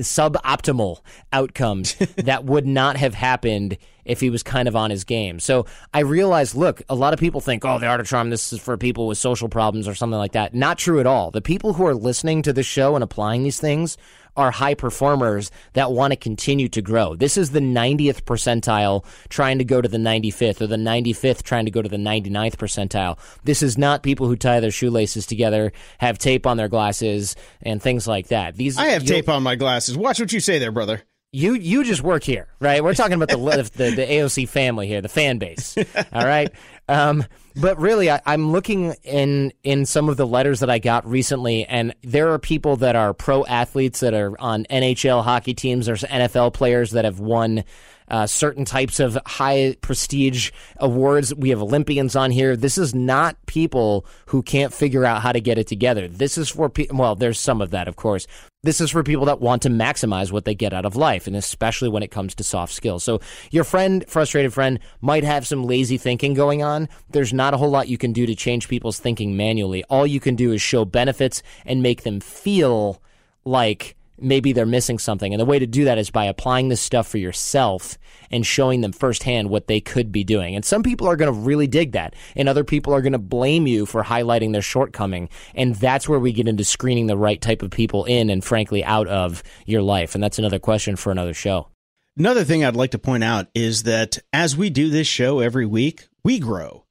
suboptimal 0.00 1.00
outcomes 1.32 1.94
that 2.16 2.44
would 2.44 2.66
not 2.66 2.96
have 2.96 3.14
happened 3.14 3.76
if 4.04 4.20
he 4.20 4.30
was 4.30 4.42
kind 4.42 4.68
of 4.68 4.76
on 4.76 4.90
his 4.90 5.04
game. 5.04 5.40
So 5.40 5.66
I 5.92 6.00
realized, 6.00 6.54
look, 6.54 6.82
a 6.88 6.94
lot 6.94 7.12
of 7.12 7.20
people 7.20 7.40
think, 7.40 7.64
oh, 7.64 7.78
the 7.78 7.86
art 7.86 8.00
of 8.00 8.06
charm, 8.06 8.30
this 8.30 8.52
is 8.52 8.60
for 8.60 8.76
people 8.76 9.06
with 9.06 9.18
social 9.18 9.48
problems 9.48 9.88
or 9.88 9.94
something 9.94 10.18
like 10.18 10.32
that. 10.32 10.54
Not 10.54 10.78
true 10.78 11.00
at 11.00 11.06
all. 11.06 11.30
The 11.30 11.42
people 11.42 11.74
who 11.74 11.86
are 11.86 11.94
listening 11.94 12.42
to 12.42 12.52
the 12.52 12.62
show 12.62 12.94
and 12.94 13.04
applying 13.04 13.42
these 13.42 13.60
things 13.60 13.96
are 14.36 14.50
high 14.50 14.74
performers 14.74 15.50
that 15.74 15.92
want 15.92 16.12
to 16.12 16.16
continue 16.16 16.68
to 16.70 16.80
grow. 16.80 17.14
This 17.14 17.36
is 17.36 17.50
the 17.50 17.60
90th 17.60 18.22
percentile 18.22 19.04
trying 19.28 19.58
to 19.58 19.64
go 19.64 19.80
to 19.80 19.88
the 19.88 19.98
95th 19.98 20.62
or 20.62 20.66
the 20.66 20.76
95th 20.76 21.42
trying 21.42 21.66
to 21.66 21.70
go 21.70 21.82
to 21.82 21.88
the 21.88 21.96
99th 21.96 22.56
percentile. 22.56 23.18
This 23.44 23.62
is 23.62 23.76
not 23.76 24.02
people 24.02 24.26
who 24.26 24.36
tie 24.36 24.60
their 24.60 24.70
shoelaces 24.70 25.26
together, 25.26 25.72
have 25.98 26.18
tape 26.18 26.46
on 26.46 26.56
their 26.56 26.68
glasses 26.68 27.36
and 27.60 27.82
things 27.82 28.06
like 28.06 28.28
that. 28.28 28.56
These 28.56 28.78
I 28.78 28.86
have 28.86 29.04
tape 29.04 29.28
on 29.28 29.42
my 29.42 29.56
glasses. 29.56 29.96
Watch 29.96 30.18
what 30.18 30.32
you 30.32 30.40
say 30.40 30.58
there, 30.58 30.72
brother. 30.72 31.02
You 31.34 31.54
you 31.54 31.82
just 31.82 32.02
work 32.02 32.22
here, 32.22 32.46
right? 32.60 32.84
We're 32.84 32.92
talking 32.92 33.14
about 33.14 33.30
the 33.30 33.38
the, 33.74 33.90
the 33.90 34.04
AOC 34.04 34.50
family 34.50 34.86
here, 34.86 35.00
the 35.00 35.08
fan 35.08 35.38
base. 35.38 35.78
All 36.12 36.26
right. 36.26 36.52
Um, 36.88 37.24
but 37.56 37.78
really, 37.78 38.10
I, 38.10 38.20
am 38.26 38.52
looking 38.52 38.94
in 39.02 39.50
in 39.62 39.86
some 39.86 40.10
of 40.10 40.18
the 40.18 40.26
letters 40.26 40.60
that 40.60 40.68
I 40.68 40.78
got 40.78 41.08
recently, 41.08 41.64
and 41.64 41.94
there 42.02 42.32
are 42.34 42.38
people 42.38 42.76
that 42.76 42.96
are 42.96 43.14
pro 43.14 43.46
athletes 43.46 44.00
that 44.00 44.12
are 44.12 44.38
on 44.38 44.64
NHL 44.64 45.24
hockey 45.24 45.54
teams. 45.54 45.86
There's 45.86 46.02
NFL 46.02 46.52
players 46.52 46.90
that 46.90 47.06
have 47.06 47.18
won 47.18 47.64
uh, 48.12 48.26
certain 48.26 48.66
types 48.66 49.00
of 49.00 49.18
high 49.26 49.74
prestige 49.80 50.50
awards. 50.76 51.34
We 51.34 51.48
have 51.48 51.62
Olympians 51.62 52.14
on 52.14 52.30
here. 52.30 52.56
This 52.56 52.76
is 52.76 52.94
not 52.94 53.36
people 53.46 54.06
who 54.26 54.42
can't 54.42 54.72
figure 54.72 55.04
out 55.04 55.22
how 55.22 55.32
to 55.32 55.40
get 55.40 55.56
it 55.56 55.66
together. 55.66 56.06
This 56.06 56.36
is 56.36 56.50
for 56.50 56.68
people. 56.68 56.98
Well, 56.98 57.16
there's 57.16 57.40
some 57.40 57.62
of 57.62 57.70
that, 57.70 57.88
of 57.88 57.96
course. 57.96 58.26
This 58.64 58.80
is 58.80 58.90
for 58.90 59.02
people 59.02 59.24
that 59.24 59.40
want 59.40 59.62
to 59.62 59.70
maximize 59.70 60.30
what 60.30 60.44
they 60.44 60.54
get 60.54 60.72
out 60.72 60.84
of 60.84 60.94
life, 60.94 61.26
and 61.26 61.34
especially 61.34 61.88
when 61.88 62.04
it 62.04 62.12
comes 62.12 62.34
to 62.36 62.44
soft 62.44 62.72
skills. 62.72 63.02
So, 63.02 63.20
your 63.50 63.64
friend, 63.64 64.04
frustrated 64.06 64.52
friend, 64.52 64.78
might 65.00 65.24
have 65.24 65.46
some 65.46 65.64
lazy 65.64 65.96
thinking 65.96 66.34
going 66.34 66.62
on. 66.62 66.88
There's 67.10 67.32
not 67.32 67.54
a 67.54 67.56
whole 67.56 67.70
lot 67.70 67.88
you 67.88 67.98
can 67.98 68.12
do 68.12 68.26
to 68.26 68.36
change 68.36 68.68
people's 68.68 69.00
thinking 69.00 69.36
manually. 69.36 69.82
All 69.84 70.06
you 70.06 70.20
can 70.20 70.36
do 70.36 70.52
is 70.52 70.62
show 70.62 70.84
benefits 70.84 71.42
and 71.64 71.82
make 71.82 72.02
them 72.02 72.20
feel 72.20 73.02
like 73.44 73.96
maybe 74.22 74.52
they're 74.52 74.66
missing 74.66 74.98
something. 74.98 75.32
And 75.32 75.40
the 75.40 75.46
way 75.46 75.58
to 75.58 75.66
do 75.66 75.84
that 75.84 75.98
is 75.98 76.10
by 76.10 76.26
applying 76.26 76.68
this 76.68 76.80
stuff 76.80 77.08
for 77.08 77.18
yourself 77.18 77.98
and 78.30 78.46
showing 78.46 78.80
them 78.80 78.92
firsthand 78.92 79.50
what 79.50 79.66
they 79.66 79.80
could 79.80 80.12
be 80.12 80.24
doing. 80.24 80.54
And 80.54 80.64
some 80.64 80.82
people 80.82 81.06
are 81.06 81.16
going 81.16 81.32
to 81.32 81.38
really 81.38 81.66
dig 81.66 81.92
that, 81.92 82.14
and 82.34 82.48
other 82.48 82.64
people 82.64 82.94
are 82.94 83.02
going 83.02 83.12
to 83.12 83.18
blame 83.18 83.66
you 83.66 83.86
for 83.86 84.02
highlighting 84.02 84.52
their 84.52 84.62
shortcoming. 84.62 85.28
And 85.54 85.74
that's 85.74 86.08
where 86.08 86.18
we 86.18 86.32
get 86.32 86.48
into 86.48 86.64
screening 86.64 87.06
the 87.06 87.16
right 87.16 87.40
type 87.40 87.62
of 87.62 87.70
people 87.70 88.04
in 88.04 88.30
and, 88.30 88.42
frankly, 88.42 88.84
out 88.84 89.08
of 89.08 89.42
your 89.66 89.82
life. 89.82 90.14
And 90.14 90.22
that's 90.22 90.38
another 90.38 90.58
question 90.58 90.96
for 90.96 91.10
another 91.10 91.34
show. 91.34 91.68
Another 92.16 92.44
thing 92.44 92.64
I'd 92.64 92.76
like 92.76 92.90
to 92.90 92.98
point 92.98 93.24
out 93.24 93.48
is 93.54 93.84
that 93.84 94.18
as 94.32 94.56
we 94.56 94.68
do 94.68 94.90
this 94.90 95.06
show 95.06 95.40
every 95.40 95.64
week, 95.64 96.08
we 96.22 96.38
grow 96.38 96.84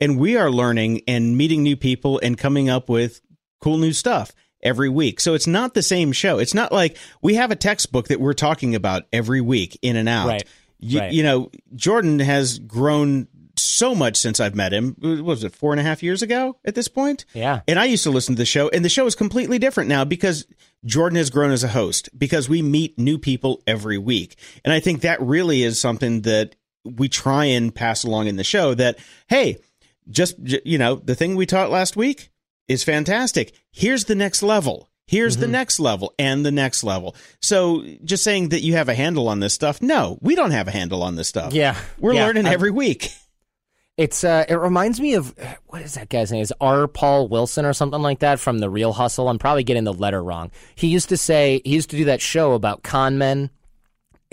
and 0.00 0.18
we 0.18 0.36
are 0.36 0.50
learning 0.50 1.02
and 1.06 1.36
meeting 1.36 1.62
new 1.62 1.76
people 1.76 2.18
and 2.22 2.36
coming 2.36 2.68
up 2.68 2.88
with 2.88 3.20
cool 3.60 3.78
new 3.78 3.92
stuff 3.92 4.32
every 4.64 4.88
week. 4.88 5.20
So 5.20 5.34
it's 5.34 5.46
not 5.46 5.74
the 5.74 5.82
same 5.82 6.12
show. 6.12 6.38
It's 6.38 6.54
not 6.54 6.72
like 6.72 6.96
we 7.22 7.34
have 7.34 7.50
a 7.50 7.56
textbook 7.56 8.08
that 8.08 8.20
we're 8.20 8.32
talking 8.32 8.74
about 8.74 9.04
every 9.12 9.40
week 9.40 9.78
in 9.82 9.96
and 9.96 10.08
out. 10.08 10.28
Right. 10.28 10.44
You, 10.80 11.00
right. 11.00 11.12
you 11.12 11.22
know, 11.22 11.50
Jordan 11.74 12.18
has 12.18 12.58
grown 12.58 13.28
so 13.56 13.94
much 13.94 14.16
since 14.16 14.40
I've 14.40 14.54
met 14.54 14.72
him. 14.72 14.96
What 14.98 15.22
was 15.22 15.44
it 15.44 15.54
four 15.54 15.72
and 15.72 15.80
a 15.80 15.84
half 15.84 16.02
years 16.02 16.22
ago 16.22 16.56
at 16.64 16.74
this 16.74 16.88
point? 16.88 17.24
Yeah. 17.34 17.60
And 17.68 17.78
I 17.78 17.84
used 17.84 18.04
to 18.04 18.10
listen 18.10 18.34
to 18.34 18.38
the 18.38 18.46
show, 18.46 18.68
and 18.68 18.84
the 18.84 18.88
show 18.88 19.06
is 19.06 19.14
completely 19.14 19.58
different 19.58 19.88
now 19.88 20.04
because 20.04 20.46
Jordan 20.84 21.16
has 21.16 21.30
grown 21.30 21.50
as 21.50 21.64
a 21.64 21.68
host 21.68 22.08
because 22.18 22.48
we 22.48 22.62
meet 22.62 22.98
new 22.98 23.18
people 23.18 23.62
every 23.66 23.98
week, 23.98 24.36
and 24.64 24.72
I 24.72 24.80
think 24.80 25.02
that 25.02 25.20
really 25.20 25.62
is 25.62 25.80
something 25.80 26.22
that 26.22 26.56
we 26.84 27.08
try 27.08 27.46
and 27.46 27.74
pass 27.74 28.04
along 28.04 28.26
in 28.26 28.36
the 28.36 28.44
show. 28.44 28.74
That 28.74 28.98
hey, 29.28 29.58
just 30.08 30.36
you 30.38 30.78
know, 30.78 30.96
the 30.96 31.14
thing 31.14 31.36
we 31.36 31.46
taught 31.46 31.70
last 31.70 31.96
week 31.96 32.30
is 32.68 32.84
fantastic. 32.84 33.52
Here's 33.70 34.04
the 34.04 34.14
next 34.14 34.42
level. 34.42 34.90
Here's 35.06 35.34
mm-hmm. 35.34 35.42
the 35.42 35.48
next 35.48 35.80
level 35.80 36.14
and 36.18 36.44
the 36.46 36.52
next 36.52 36.82
level. 36.82 37.14
So 37.42 37.84
just 38.04 38.24
saying 38.24 38.50
that 38.50 38.62
you 38.62 38.74
have 38.74 38.88
a 38.88 38.94
handle 38.94 39.28
on 39.28 39.40
this 39.40 39.52
stuff, 39.52 39.82
no, 39.82 40.18
we 40.22 40.34
don't 40.34 40.52
have 40.52 40.68
a 40.68 40.70
handle 40.70 41.02
on 41.02 41.16
this 41.16 41.28
stuff. 41.28 41.52
Yeah. 41.52 41.76
We're 41.98 42.14
yeah. 42.14 42.24
learning 42.24 42.46
every 42.46 42.70
week. 42.70 43.10
It's 43.96 44.24
uh 44.24 44.44
it 44.48 44.54
reminds 44.54 45.00
me 45.00 45.14
of 45.14 45.34
what 45.66 45.82
is 45.82 45.94
that 45.94 46.08
guy's 46.08 46.32
name? 46.32 46.42
Is 46.42 46.52
R. 46.60 46.88
Paul 46.88 47.28
Wilson 47.28 47.64
or 47.64 47.72
something 47.72 48.02
like 48.02 48.20
that 48.20 48.40
from 48.40 48.58
the 48.58 48.68
Real 48.68 48.92
Hustle? 48.92 49.28
I'm 49.28 49.38
probably 49.38 49.62
getting 49.62 49.84
the 49.84 49.92
letter 49.92 50.22
wrong. 50.22 50.50
He 50.74 50.88
used 50.88 51.10
to 51.10 51.16
say 51.16 51.60
he 51.64 51.74
used 51.74 51.90
to 51.90 51.96
do 51.96 52.06
that 52.06 52.20
show 52.20 52.54
about 52.54 52.82
con 52.82 53.18
men 53.18 53.50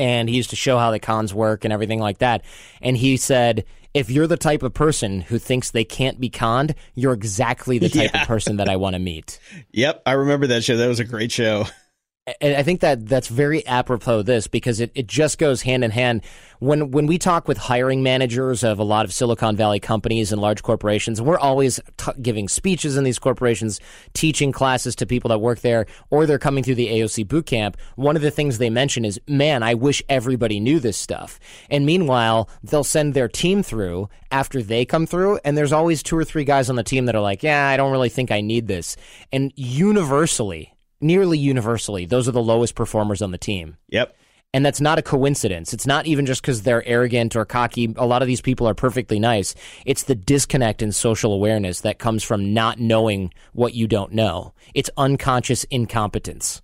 and 0.01 0.27
he 0.27 0.36
used 0.36 0.50
to 0.50 0.55
show 0.55 0.79
how 0.79 0.89
the 0.89 1.00
cons 1.00 1.31
work 1.31 1.63
and 1.63 1.72
everything 1.72 2.00
like 2.00 2.17
that. 2.17 2.43
And 2.81 2.98
he 2.98 3.17
said 3.17 3.65
if 3.93 4.10
you're 4.10 4.25
the 4.25 4.38
type 4.38 4.63
of 4.63 4.74
person 4.74 5.22
who 5.22 5.38
thinks 5.38 5.70
they 5.70 5.84
can't 5.84 6.20
be 6.20 6.29
conned, 6.29 6.74
you're 6.96 7.13
exactly 7.13 7.77
the 7.77 7.89
type 7.89 8.10
yeah. 8.13 8.22
of 8.24 8.27
person 8.27 8.58
that 8.58 8.67
I 8.67 8.77
want 8.77 8.96
to 8.96 9.00
meet. 9.00 9.39
Yep, 9.74 10.01
I 10.05 10.13
remember 10.13 10.48
that 10.48 10.63
show. 10.63 10.77
That 10.77 10.88
was 10.88 11.00
a 11.00 11.05
great 11.05 11.31
show. 11.31 11.65
And 12.40 12.56
I 12.56 12.62
think 12.62 12.82
that 12.82 13.08
that's 13.08 13.28
very 13.28 13.66
apropos 13.66 14.22
this 14.22 14.46
because 14.46 14.80
it, 14.80 14.92
it 14.94 15.08
just 15.08 15.40
goes 15.40 15.63
hand 15.63 15.84
in 15.84 15.90
hand. 15.90 16.22
When 16.60 16.92
when 16.92 17.08
we 17.08 17.18
talk 17.18 17.48
with 17.48 17.58
hiring 17.58 18.04
managers 18.04 18.63
of 18.63 18.78
a 18.78 18.84
lot 18.84 19.06
of 19.06 19.12
Silicon 19.12 19.56
Valley 19.56 19.80
companies 19.80 20.32
and 20.32 20.40
large 20.40 20.62
corporations, 20.62 21.18
and 21.18 21.28
we're 21.28 21.40
always 21.40 21.80
t- 21.98 22.12
giving 22.22 22.48
speeches 22.48 22.96
in 22.96 23.04
these 23.04 23.18
corporations, 23.18 23.80
teaching 24.13 24.51
classes 24.51 24.96
to 24.98 25.08
people 25.08 25.30
that 25.30 25.40
work 25.40 25.62
there, 25.62 25.88
or 26.12 26.28
they're 26.28 26.38
coming 26.38 26.63
through 26.63 26.75
the 26.75 26.90
AOC 26.90 27.28
boot 27.28 27.48
camp. 27.48 27.75
One 27.96 28.16
of 28.16 28.22
the 28.22 28.30
things 28.30 28.60
they 28.60 28.70
mention 28.70 29.04
is, 29.04 29.20
"Man, 29.28 29.63
I 29.63 29.74
wish 29.74 30.04
everybody 30.08 30.60
knew 30.60 30.80
this 30.80 30.98
stuff." 30.98 31.40
And 31.72 31.88
meanwhile, 31.88 32.48
they'll 32.63 32.84
send 32.84 33.16
their 33.16 33.30
team 33.30 33.63
through 33.63 34.10
after 34.30 34.62
they 34.62 34.86
come 34.86 35.08
through, 35.08 35.40
and 35.44 35.58
there's 35.58 35.74
always 35.74 36.04
two 36.04 36.20
or 36.20 36.24
three 36.24 36.44
guys 36.44 36.70
on 36.70 36.75
the 36.75 36.84
team 36.84 37.08
that 37.08 37.16
are 37.16 37.22
like, 37.22 37.42
"Yeah, 37.42 37.68
I 37.68 37.78
don't 37.78 37.92
really 37.92 38.10
think 38.10 38.30
I 38.30 38.42
need 38.42 38.68
this," 38.68 38.96
and 39.32 39.51
universally 39.56 40.71
nearly 41.01 41.38
universally, 41.38 42.05
those 42.05 42.27
are 42.27 42.31
the 42.31 42.41
lowest 42.41 42.75
performers 42.75 43.22
on 43.22 43.31
the 43.31 43.38
team. 43.38 43.77
Yep. 43.89 44.15
And 44.53 44.65
that's 44.65 44.81
not 44.81 45.00
a 45.00 45.01
coincidence. 45.01 45.74
It's 45.74 45.88
not 45.88 46.05
even 46.08 46.25
just 46.25 46.41
because 46.41 46.63
they're 46.63 46.86
arrogant 46.86 47.38
or 47.38 47.46
cocky. 47.46 47.93
A 47.96 48.05
lot 48.05 48.22
of 48.22 48.27
these 48.27 48.41
people 48.41 48.67
are 48.67 48.74
perfectly 48.74 49.17
nice. 49.17 49.55
It's 49.86 50.03
the 50.03 50.15
disconnect 50.15 50.81
in 50.81 50.91
social 50.91 51.34
awareness 51.34 51.81
that 51.81 52.00
comes 52.00 52.22
from 52.22 52.53
not 52.53 52.77
knowing 52.77 53.34
what 53.53 53.74
you 53.74 53.88
don't 53.88 54.12
know. 54.12 54.53
It's 54.74 54.89
unconscious 54.98 55.63
incompetence. 55.65 56.62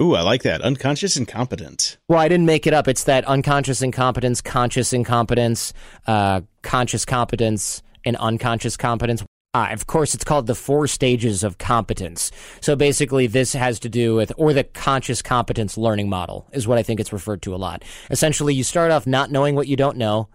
Ooh, 0.00 0.14
I 0.14 0.22
like 0.22 0.42
that. 0.42 0.62
Unconscious 0.62 1.16
incompetence. 1.16 1.98
Well, 2.08 2.18
I 2.18 2.28
didn't 2.28 2.46
make 2.46 2.66
it 2.66 2.72
up. 2.72 2.88
It's 2.88 3.04
that 3.04 3.24
unconscious 3.26 3.82
incompetence, 3.82 4.40
conscious 4.40 4.92
incompetence, 4.92 5.72
uh, 6.06 6.40
conscious 6.62 7.04
competence, 7.04 7.82
and 8.04 8.16
unconscious 8.16 8.76
competence. 8.76 9.22
Uh, 9.52 9.68
of 9.70 9.86
course, 9.88 10.14
it's 10.14 10.22
called 10.22 10.46
the 10.46 10.54
four 10.54 10.86
stages 10.86 11.42
of 11.42 11.58
competence. 11.58 12.30
So 12.60 12.76
basically, 12.76 13.26
this 13.26 13.52
has 13.54 13.80
to 13.80 13.88
do 13.88 14.14
with, 14.14 14.32
or 14.36 14.52
the 14.52 14.62
conscious 14.62 15.22
competence 15.22 15.76
learning 15.76 16.08
model 16.08 16.48
is 16.52 16.68
what 16.68 16.78
I 16.78 16.84
think 16.84 17.00
it's 17.00 17.12
referred 17.12 17.42
to 17.42 17.54
a 17.54 17.56
lot. 17.56 17.82
Essentially, 18.10 18.54
you 18.54 18.62
start 18.62 18.92
off 18.92 19.08
not 19.08 19.32
knowing 19.32 19.56
what 19.56 19.66
you 19.66 19.74
don't 19.74 19.96
know, 19.96 20.28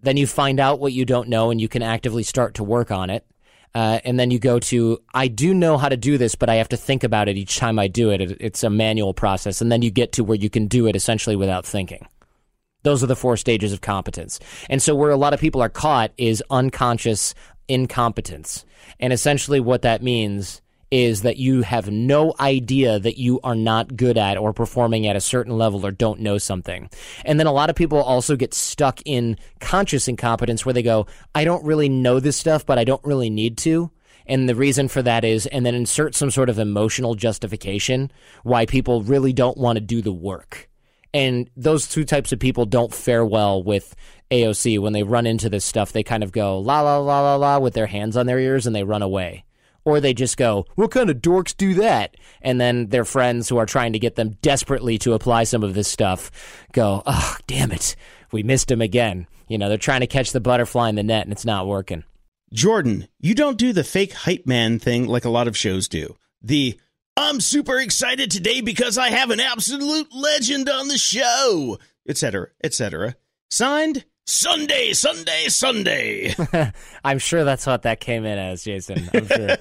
then 0.00 0.16
you 0.16 0.26
find 0.26 0.58
out 0.58 0.80
what 0.80 0.92
you 0.92 1.04
don't 1.04 1.28
know, 1.28 1.52
and 1.52 1.60
you 1.60 1.68
can 1.68 1.82
actively 1.82 2.24
start 2.24 2.54
to 2.54 2.64
work 2.64 2.90
on 2.90 3.10
it. 3.10 3.24
Uh, 3.76 4.00
and 4.04 4.18
then 4.18 4.32
you 4.32 4.40
go 4.40 4.58
to, 4.58 4.98
I 5.14 5.28
do 5.28 5.54
know 5.54 5.78
how 5.78 5.88
to 5.88 5.96
do 5.96 6.18
this, 6.18 6.34
but 6.34 6.48
I 6.48 6.56
have 6.56 6.70
to 6.70 6.76
think 6.76 7.04
about 7.04 7.28
it 7.28 7.36
each 7.36 7.58
time 7.58 7.78
I 7.78 7.86
do 7.86 8.10
it. 8.10 8.20
it. 8.20 8.38
It's 8.40 8.64
a 8.64 8.70
manual 8.70 9.14
process. 9.14 9.60
And 9.60 9.70
then 9.70 9.82
you 9.82 9.90
get 9.92 10.12
to 10.12 10.24
where 10.24 10.38
you 10.38 10.50
can 10.50 10.66
do 10.66 10.88
it 10.88 10.96
essentially 10.96 11.36
without 11.36 11.64
thinking. 11.64 12.08
Those 12.82 13.04
are 13.04 13.08
the 13.08 13.16
four 13.16 13.36
stages 13.36 13.72
of 13.72 13.80
competence. 13.80 14.40
And 14.70 14.80
so, 14.80 14.94
where 14.94 15.10
a 15.10 15.16
lot 15.16 15.34
of 15.34 15.40
people 15.40 15.60
are 15.60 15.68
caught 15.68 16.12
is 16.16 16.42
unconscious 16.48 17.34
incompetence. 17.68 18.64
And 18.98 19.12
essentially, 19.12 19.60
what 19.60 19.82
that 19.82 20.02
means 20.02 20.62
is 20.90 21.22
that 21.22 21.36
you 21.36 21.62
have 21.62 21.90
no 21.90 22.34
idea 22.40 22.98
that 22.98 23.18
you 23.18 23.40
are 23.44 23.54
not 23.54 23.96
good 23.96 24.16
at 24.16 24.38
or 24.38 24.52
performing 24.52 25.06
at 25.06 25.16
a 25.16 25.20
certain 25.20 25.56
level 25.56 25.84
or 25.84 25.90
don't 25.90 26.20
know 26.20 26.38
something. 26.38 26.88
And 27.24 27.38
then 27.38 27.46
a 27.46 27.52
lot 27.52 27.68
of 27.68 27.76
people 27.76 28.02
also 28.02 28.36
get 28.36 28.54
stuck 28.54 29.02
in 29.04 29.36
conscious 29.60 30.08
incompetence 30.08 30.64
where 30.64 30.72
they 30.72 30.82
go, 30.82 31.06
I 31.34 31.44
don't 31.44 31.64
really 31.64 31.88
know 31.88 32.20
this 32.20 32.36
stuff, 32.36 32.64
but 32.64 32.78
I 32.78 32.84
don't 32.84 33.04
really 33.04 33.28
need 33.28 33.58
to. 33.58 33.90
And 34.26 34.48
the 34.48 34.54
reason 34.54 34.88
for 34.88 35.02
that 35.02 35.24
is, 35.24 35.46
and 35.46 35.64
then 35.64 35.74
insert 35.74 36.14
some 36.14 36.30
sort 36.30 36.50
of 36.50 36.58
emotional 36.58 37.14
justification 37.14 38.10
why 38.42 38.66
people 38.66 39.02
really 39.02 39.32
don't 39.32 39.56
want 39.56 39.76
to 39.76 39.80
do 39.80 40.02
the 40.02 40.12
work. 40.12 40.68
And 41.14 41.48
those 41.56 41.88
two 41.88 42.04
types 42.04 42.32
of 42.32 42.38
people 42.38 42.66
don't 42.66 42.92
fare 42.92 43.24
well 43.24 43.62
with 43.62 43.96
AOC. 44.30 44.78
When 44.78 44.92
they 44.92 45.02
run 45.02 45.26
into 45.26 45.48
this 45.48 45.64
stuff, 45.64 45.92
they 45.92 46.02
kind 46.02 46.22
of 46.22 46.32
go 46.32 46.58
la 46.58 46.80
la 46.80 46.98
la 46.98 47.20
la 47.22 47.36
la 47.36 47.58
with 47.58 47.74
their 47.74 47.86
hands 47.86 48.16
on 48.16 48.26
their 48.26 48.38
ears 48.38 48.66
and 48.66 48.74
they 48.74 48.84
run 48.84 49.02
away 49.02 49.44
or 49.88 50.00
they 50.00 50.14
just 50.14 50.36
go, 50.36 50.66
What 50.74 50.90
kind 50.90 51.10
of 51.10 51.18
dorks 51.18 51.56
do 51.56 51.74
that? 51.74 52.16
And 52.42 52.60
then 52.60 52.88
their 52.88 53.04
friends 53.04 53.48
who 53.48 53.56
are 53.56 53.66
trying 53.66 53.94
to 53.94 53.98
get 53.98 54.16
them 54.16 54.36
desperately 54.42 54.98
to 54.98 55.14
apply 55.14 55.44
some 55.44 55.64
of 55.64 55.74
this 55.74 55.88
stuff 55.88 56.30
go, 56.72 57.02
Oh, 57.06 57.36
damn 57.46 57.72
it. 57.72 57.96
We 58.30 58.42
missed 58.42 58.70
him 58.70 58.82
again. 58.82 59.26
You 59.48 59.56
know, 59.56 59.68
they're 59.68 59.78
trying 59.78 60.00
to 60.00 60.06
catch 60.06 60.32
the 60.32 60.40
butterfly 60.40 60.90
in 60.90 60.94
the 60.94 61.02
net 61.02 61.24
and 61.24 61.32
it's 61.32 61.46
not 61.46 61.66
working. 61.66 62.04
Jordan, 62.52 63.08
you 63.18 63.34
don't 63.34 63.58
do 63.58 63.72
the 63.72 63.84
fake 63.84 64.12
hype 64.12 64.46
man 64.46 64.78
thing 64.78 65.06
like 65.06 65.24
a 65.24 65.30
lot 65.30 65.48
of 65.48 65.56
shows 65.56 65.88
do. 65.88 66.16
The 66.42 66.78
I'm 67.16 67.40
super 67.40 67.78
excited 67.80 68.30
today 68.30 68.60
because 68.60 68.96
I 68.96 69.08
have 69.08 69.30
an 69.30 69.40
absolute 69.40 70.14
legend 70.14 70.68
on 70.68 70.88
the 70.88 70.98
show, 70.98 71.78
etc., 72.08 72.48
etc. 72.62 73.16
Signed, 73.50 74.04
Sunday, 74.30 74.92
Sunday, 74.92 75.48
Sunday. 75.48 76.34
I'm 77.04 77.18
sure 77.18 77.44
that's 77.44 77.66
what 77.66 77.84
that 77.84 77.98
came 77.98 78.26
in 78.26 78.38
as, 78.38 78.62
Jason. 78.62 79.08
I'm 79.14 79.26
sure. 79.26 79.56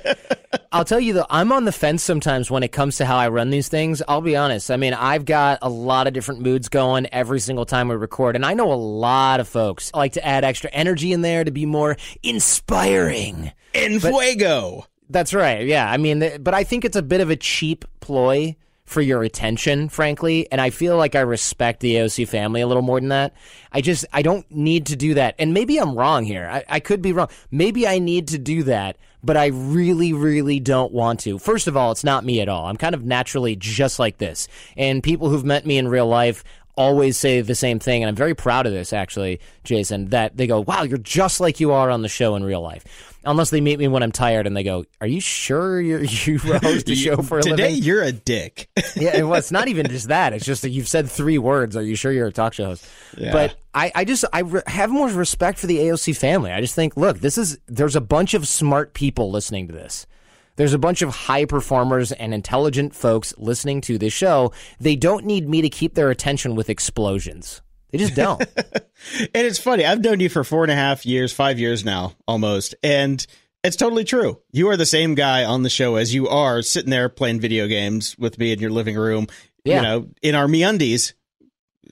I'll 0.73 0.83
tell 0.83 0.99
you 0.99 1.13
though, 1.13 1.25
I'm 1.29 1.53
on 1.53 1.63
the 1.63 1.71
fence 1.71 2.03
sometimes 2.03 2.51
when 2.51 2.63
it 2.63 2.73
comes 2.73 2.97
to 2.97 3.05
how 3.05 3.15
I 3.15 3.29
run 3.29 3.49
these 3.49 3.69
things. 3.69 4.01
I'll 4.09 4.19
be 4.19 4.35
honest. 4.35 4.69
I 4.69 4.75
mean, 4.75 4.93
I've 4.93 5.23
got 5.23 5.59
a 5.61 5.69
lot 5.69 6.05
of 6.07 6.13
different 6.13 6.41
moods 6.41 6.67
going 6.67 7.07
every 7.13 7.39
single 7.39 7.65
time 7.65 7.87
we 7.87 7.95
record, 7.95 8.35
and 8.35 8.45
I 8.45 8.55
know 8.55 8.73
a 8.73 8.75
lot 8.75 9.39
of 9.39 9.47
folks 9.47 9.89
like 9.93 10.11
to 10.13 10.25
add 10.25 10.43
extra 10.43 10.69
energy 10.73 11.13
in 11.13 11.21
there 11.21 11.45
to 11.45 11.51
be 11.51 11.65
more 11.65 11.95
inspiring. 12.21 13.53
En 13.73 14.01
fuego. 14.01 14.79
But, 14.81 15.13
that's 15.13 15.33
right. 15.33 15.65
Yeah. 15.65 15.89
I 15.89 15.95
mean, 15.95 16.43
but 16.43 16.53
I 16.53 16.65
think 16.65 16.83
it's 16.83 16.97
a 16.97 17.01
bit 17.01 17.21
of 17.21 17.29
a 17.29 17.37
cheap 17.37 17.85
ploy 18.01 18.57
for 18.87 19.01
your 19.01 19.21
attention, 19.21 19.89
frankly. 19.89 20.49
And 20.49 20.61
I 20.61 20.69
feel 20.69 20.95
like 20.95 21.13
I 21.13 21.19
respect 21.19 21.81
the 21.81 21.95
AOC 21.95 22.27
family 22.29 22.61
a 22.61 22.67
little 22.67 22.81
more 22.81 22.99
than 22.99 23.09
that. 23.09 23.33
I 23.71 23.81
just, 23.81 24.05
I 24.13 24.21
don't 24.21 24.49
need 24.49 24.87
to 24.87 24.95
do 24.95 25.13
that. 25.15 25.35
And 25.37 25.53
maybe 25.53 25.77
I'm 25.77 25.93
wrong 25.93 26.23
here. 26.23 26.47
I, 26.49 26.63
I 26.69 26.79
could 26.79 27.01
be 27.01 27.11
wrong. 27.11 27.27
Maybe 27.51 27.85
I 27.85 27.99
need 27.99 28.29
to 28.29 28.37
do 28.37 28.63
that, 28.63 28.95
but 29.21 29.35
I 29.35 29.47
really, 29.47 30.13
really 30.13 30.61
don't 30.61 30.93
want 30.93 31.19
to. 31.21 31.37
First 31.37 31.67
of 31.67 31.75
all, 31.75 31.91
it's 31.91 32.05
not 32.05 32.23
me 32.23 32.39
at 32.39 32.47
all. 32.47 32.65
I'm 32.65 32.77
kind 32.77 32.95
of 32.95 33.03
naturally 33.03 33.57
just 33.57 33.99
like 33.99 34.19
this. 34.19 34.47
And 34.77 35.03
people 35.03 35.29
who've 35.29 35.43
met 35.43 35.65
me 35.65 35.77
in 35.77 35.89
real 35.89 36.07
life 36.07 36.45
always 36.77 37.17
say 37.17 37.41
the 37.41 37.55
same 37.55 37.79
thing, 37.79 38.03
and 38.03 38.09
I'm 38.09 38.15
very 38.15 38.35
proud 38.35 38.67
of 38.67 38.71
this 38.71 38.93
actually, 38.93 39.41
Jason. 39.63 40.09
That 40.09 40.37
they 40.37 40.47
go, 40.47 40.61
"Wow, 40.61 40.83
you're 40.83 40.99
just 40.99 41.39
like 41.39 41.59
you 41.59 41.71
are 41.71 41.89
on 41.89 42.03
the 42.03 42.07
show 42.07 42.35
in 42.35 42.43
real 42.43 42.61
life." 42.61 43.06
Unless 43.23 43.49
they 43.49 43.59
meet 43.61 43.77
me 43.79 43.87
when 43.87 44.03
I'm 44.03 44.11
tired 44.11 44.47
and 44.47 44.55
they 44.55 44.63
go, 44.63 44.85
"Are 45.01 45.07
you 45.07 45.19
sure 45.19 45.81
you're, 45.81 46.03
you 46.03 46.39
host 46.39 46.85
the 46.85 46.95
show 46.95 47.17
for 47.17 47.39
a 47.39 47.41
today? 47.43 47.69
living?" 47.69 47.83
You're 47.83 48.03
a 48.03 48.11
dick. 48.11 48.69
yeah, 48.95 49.21
well, 49.23 49.35
it's 49.35 49.51
not 49.51 49.67
even 49.67 49.87
just 49.87 50.07
that. 50.07 50.33
It's 50.33 50.45
just 50.45 50.61
that 50.61 50.69
you've 50.69 50.87
said 50.87 51.09
three 51.09 51.37
words. 51.37 51.75
Are 51.75 51.81
you 51.81 51.95
sure 51.95 52.11
you're 52.11 52.27
a 52.27 52.31
talk 52.31 52.53
show 52.53 52.65
host? 52.65 52.87
Yeah. 53.17 53.33
But 53.33 53.55
I, 53.73 53.91
I 53.93 54.05
just 54.05 54.25
I 54.31 54.39
re- 54.41 54.61
have 54.67 54.89
more 54.89 55.09
respect 55.09 55.59
for 55.59 55.67
the 55.67 55.77
AOC 55.77 56.15
family. 56.15 56.51
I 56.51 56.61
just 56.61 56.75
think, 56.75 56.95
look, 56.95 57.19
this 57.19 57.37
is 57.37 57.59
there's 57.67 57.95
a 57.95 58.01
bunch 58.01 58.33
of 58.33 58.47
smart 58.47 58.93
people 58.93 59.31
listening 59.31 59.67
to 59.67 59.73
this. 59.73 60.07
There's 60.55 60.73
a 60.73 60.79
bunch 60.79 61.03
of 61.03 61.09
high 61.09 61.45
performers 61.45 62.11
and 62.11 62.33
intelligent 62.33 62.95
folks 62.95 63.33
listening 63.37 63.79
to 63.81 63.99
this 63.99 64.11
show. 64.11 64.51
They 64.79 64.95
don't 64.95 65.23
need 65.25 65.47
me 65.47 65.61
to 65.61 65.69
keep 65.69 65.93
their 65.93 66.09
attention 66.09 66.55
with 66.55 66.69
explosions. 66.69 67.61
They 67.91 67.97
just 67.97 68.15
don't. 68.15 68.41
and 68.61 69.29
it's 69.33 69.59
funny. 69.59 69.85
I've 69.85 70.03
known 70.03 70.19
you 70.19 70.29
for 70.29 70.43
four 70.43 70.63
and 70.63 70.71
a 70.71 70.75
half 70.75 71.05
years, 71.05 71.31
five 71.31 71.59
years 71.59 71.85
now, 71.85 72.13
almost. 72.27 72.75
And 72.83 73.25
it's 73.63 73.77
totally 73.77 74.03
true. 74.03 74.39
You 74.51 74.69
are 74.69 74.77
the 74.77 74.85
same 74.85 75.15
guy 75.15 75.45
on 75.45 75.63
the 75.63 75.69
show 75.69 75.95
as 75.95 76.13
you 76.13 76.27
are 76.27 76.61
sitting 76.61 76.89
there 76.89 77.09
playing 77.09 77.39
video 77.39 77.67
games 77.67 78.17
with 78.17 78.37
me 78.37 78.51
in 78.51 78.59
your 78.59 78.71
living 78.71 78.95
room, 78.95 79.27
yeah. 79.63 79.75
you 79.75 79.81
know, 79.81 80.09
in 80.21 80.35
our 80.35 80.47
MeUndies 80.47 81.13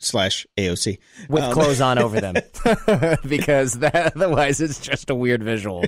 slash 0.01 0.45
AOC 0.57 0.99
with 1.29 1.43
um, 1.43 1.53
clothes 1.53 1.81
on 1.81 1.97
over 1.97 2.19
them, 2.19 2.35
because 3.27 3.79
that, 3.79 4.13
otherwise 4.15 4.61
it's 4.61 4.79
just 4.79 5.09
a 5.09 5.15
weird 5.15 5.43
visual. 5.43 5.85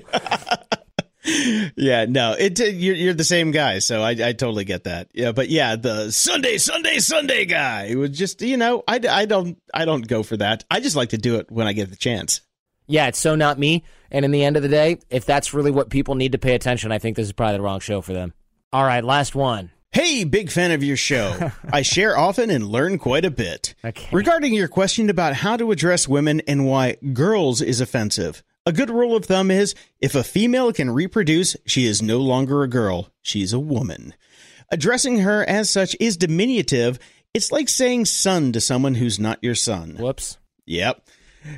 Yeah, 1.75 2.05
no, 2.07 2.35
it 2.37 2.59
uh, 2.59 2.65
you're, 2.65 2.95
you're 2.95 3.13
the 3.13 3.23
same 3.23 3.51
guy, 3.51 3.79
so 3.79 4.01
I, 4.01 4.11
I 4.11 4.33
totally 4.33 4.63
get 4.63 4.85
that. 4.85 5.09
Yeah, 5.13 5.33
but 5.33 5.49
yeah, 5.49 5.75
the 5.75 6.11
Sunday, 6.11 6.57
Sunday, 6.57 6.99
Sunday 6.99 7.45
guy 7.45 7.95
was 7.95 8.11
just 8.11 8.41
you 8.41 8.57
know 8.57 8.83
I, 8.87 8.99
I 9.09 9.25
don't 9.25 9.57
I 9.73 9.85
don't 9.85 10.07
go 10.07 10.23
for 10.23 10.37
that. 10.37 10.63
I 10.71 10.79
just 10.79 10.95
like 10.95 11.09
to 11.09 11.17
do 11.17 11.35
it 11.35 11.51
when 11.51 11.67
I 11.67 11.73
get 11.73 11.89
the 11.89 11.95
chance. 11.95 12.41
Yeah, 12.87 13.07
it's 13.07 13.19
so 13.19 13.35
not 13.35 13.59
me. 13.59 13.83
And 14.11 14.23
in 14.23 14.31
the 14.31 14.43
end 14.43 14.55
of 14.55 14.63
the 14.63 14.69
day, 14.69 14.99
if 15.09 15.25
that's 15.25 15.53
really 15.53 15.71
what 15.71 15.89
people 15.89 16.15
need 16.15 16.31
to 16.31 16.37
pay 16.37 16.55
attention, 16.55 16.91
I 16.91 16.99
think 16.99 17.17
this 17.17 17.27
is 17.27 17.33
probably 17.33 17.57
the 17.57 17.63
wrong 17.63 17.81
show 17.81 18.01
for 18.01 18.13
them. 18.13 18.33
All 18.71 18.85
right, 18.85 19.03
last 19.03 19.35
one. 19.35 19.71
Hey, 19.91 20.23
big 20.23 20.51
fan 20.51 20.71
of 20.71 20.83
your 20.83 20.97
show. 20.97 21.51
I 21.71 21.81
share 21.81 22.17
often 22.17 22.49
and 22.49 22.67
learn 22.67 22.97
quite 22.97 23.25
a 23.25 23.31
bit. 23.31 23.75
Okay. 23.83 24.07
Regarding 24.11 24.53
your 24.53 24.67
question 24.67 25.09
about 25.09 25.33
how 25.33 25.57
to 25.57 25.71
address 25.71 26.07
women 26.07 26.41
and 26.47 26.65
why 26.65 26.97
girls 27.13 27.61
is 27.61 27.81
offensive, 27.81 28.43
a 28.67 28.73
good 28.73 28.89
rule 28.89 29.15
of 29.15 29.23
thumb 29.23 29.49
is 29.49 29.75
if 30.01 30.13
a 30.13 30.25
female 30.25 30.73
can 30.73 30.89
reproduce, 30.89 31.55
she 31.65 31.85
is 31.85 32.01
no 32.01 32.17
longer 32.17 32.63
a 32.63 32.67
girl, 32.67 33.09
she's 33.21 33.53
a 33.53 33.59
woman. 33.59 34.13
Addressing 34.69 35.19
her 35.19 35.41
as 35.47 35.69
such 35.69 35.95
is 36.01 36.17
diminutive. 36.17 36.99
It's 37.33 37.49
like 37.49 37.69
saying 37.69 38.05
son 38.05 38.51
to 38.51 38.59
someone 38.59 38.95
who's 38.95 39.19
not 39.19 39.39
your 39.41 39.55
son. 39.55 39.95
Whoops. 39.97 40.37
Yep. 40.65 41.01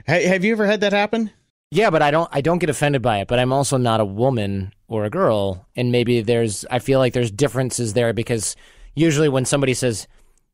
Hey, 0.06 0.26
have 0.26 0.44
you 0.44 0.52
ever 0.52 0.68
had 0.68 0.82
that 0.82 0.94
happen? 0.94 1.32
Yeah, 1.72 1.90
but 1.90 2.04
I 2.04 2.12
don't 2.12 2.30
I 2.32 2.42
don't 2.42 2.60
get 2.60 2.70
offended 2.70 3.02
by 3.02 3.22
it, 3.22 3.28
but 3.28 3.40
I'm 3.40 3.54
also 3.54 3.78
not 3.78 4.02
a 4.02 4.06
woman 4.06 4.72
or 4.88 5.06
a 5.06 5.10
girl, 5.10 5.66
and 5.76 5.92
maybe 5.92 6.22
there's 6.22 6.64
I 6.70 6.78
feel 6.78 7.00
like 7.00 7.14
there's 7.14 7.32
differences 7.32 7.94
there 7.94 8.14
because 8.14 8.56
usually 8.94 9.30
when 9.30 9.46
somebody 9.46 9.74
says 9.74 10.08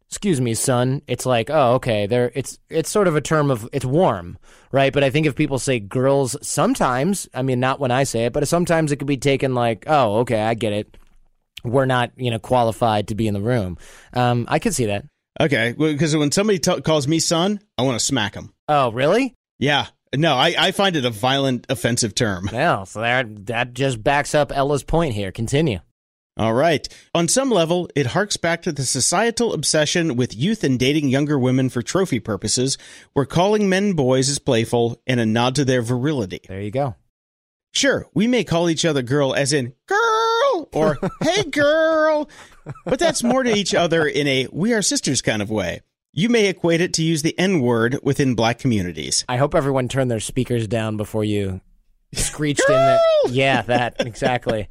excuse 0.09 0.39
me, 0.39 0.53
son, 0.53 1.01
it's 1.07 1.25
like, 1.25 1.49
oh, 1.49 1.73
okay, 1.75 2.07
there 2.07 2.31
it's 2.35 2.59
it's 2.69 2.89
sort 2.89 3.07
of 3.07 3.15
a 3.15 3.21
term 3.21 3.51
of 3.51 3.67
it's 3.73 3.85
warm, 3.85 4.37
right? 4.71 4.93
But 4.93 5.03
I 5.03 5.09
think 5.09 5.25
if 5.25 5.35
people 5.35 5.59
say 5.59 5.79
girls 5.79 6.35
sometimes, 6.41 7.27
I 7.33 7.41
mean 7.41 7.59
not 7.59 7.79
when 7.79 7.91
I 7.91 8.03
say 8.03 8.25
it, 8.25 8.33
but 8.33 8.47
sometimes 8.47 8.91
it 8.91 8.97
could 8.97 9.07
be 9.07 9.17
taken 9.17 9.55
like, 9.55 9.85
oh, 9.87 10.17
okay, 10.19 10.41
I 10.41 10.53
get 10.53 10.73
it. 10.73 10.97
We're 11.63 11.85
not, 11.85 12.11
you 12.15 12.29
know, 12.29 12.39
qualified 12.39 13.07
to 13.07 13.15
be 13.15 13.27
in 13.27 13.33
the 13.33 13.41
room. 13.41 13.77
Um, 14.13 14.45
I 14.47 14.59
could 14.59 14.75
see 14.75 14.85
that. 14.85 15.05
Okay, 15.39 15.73
because 15.77 16.15
when 16.15 16.31
somebody 16.31 16.59
t- 16.59 16.81
calls 16.81 17.07
me 17.07 17.19
son, 17.19 17.59
I 17.77 17.81
want 17.81 17.99
to 17.99 18.05
smack 18.05 18.33
them. 18.33 18.53
Oh, 18.69 18.91
really? 18.91 19.33
Yeah. 19.59 19.87
No, 20.15 20.35
I, 20.35 20.55
I 20.57 20.71
find 20.71 20.95
it 20.95 21.03
a 21.03 21.09
violent, 21.09 21.65
offensive 21.67 22.15
term. 22.15 22.49
Well, 22.53 22.85
so 22.85 23.01
that 23.01 23.47
that 23.47 23.73
just 23.73 24.01
backs 24.01 24.33
up 24.33 24.51
Ella's 24.55 24.83
point 24.83 25.13
here. 25.13 25.31
Continue. 25.31 25.79
All 26.37 26.53
right. 26.53 26.85
On 27.13 27.29
some 27.29 27.49
level, 27.49 27.89
it 27.95 28.07
harks 28.07 28.35
back 28.35 28.61
to 28.63 28.73
the 28.73 28.83
societal 28.83 29.53
obsession 29.53 30.17
with 30.17 30.35
youth 30.35 30.65
and 30.65 30.77
dating 30.77 31.07
younger 31.07 31.39
women 31.39 31.69
for 31.69 31.81
trophy 31.81 32.19
purposes, 32.19 32.77
where 33.13 33.25
calling 33.25 33.69
men 33.69 33.93
boys 33.93 34.27
is 34.27 34.37
playful 34.37 35.01
and 35.07 35.21
a 35.21 35.25
nod 35.25 35.55
to 35.55 35.63
their 35.63 35.81
virility. 35.81 36.41
There 36.47 36.59
you 36.59 36.71
go. 36.71 36.95
Sure, 37.71 38.07
we 38.13 38.27
may 38.27 38.43
call 38.43 38.69
each 38.69 38.85
other 38.85 39.01
girl 39.01 39.33
as 39.33 39.53
in 39.53 39.73
girl 39.85 40.69
or 40.73 40.97
hey 41.21 41.43
girl, 41.43 42.29
but 42.85 42.99
that's 42.99 43.23
more 43.23 43.43
to 43.43 43.53
each 43.53 43.73
other 43.73 44.05
in 44.05 44.27
a 44.27 44.47
we 44.51 44.73
are 44.73 44.81
sisters 44.81 45.21
kind 45.21 45.41
of 45.41 45.49
way. 45.49 45.81
You 46.13 46.29
may 46.29 46.47
equate 46.47 46.79
it 46.79 46.93
to 46.93 47.03
use 47.03 47.21
the 47.21 47.37
N 47.37 47.59
word 47.59 47.99
within 48.01 48.35
black 48.35 48.59
communities. 48.59 49.25
I 49.27 49.35
hope 49.35 49.53
everyone 49.55 49.89
turned 49.89 50.09
their 50.09 50.21
speakers 50.21 50.67
down 50.67 50.95
before 50.95 51.25
you 51.25 51.59
screeched 52.13 52.63
in 52.69 52.75
the. 52.75 52.99
Yeah, 53.29 53.61
that, 53.63 53.95
exactly. 53.99 54.69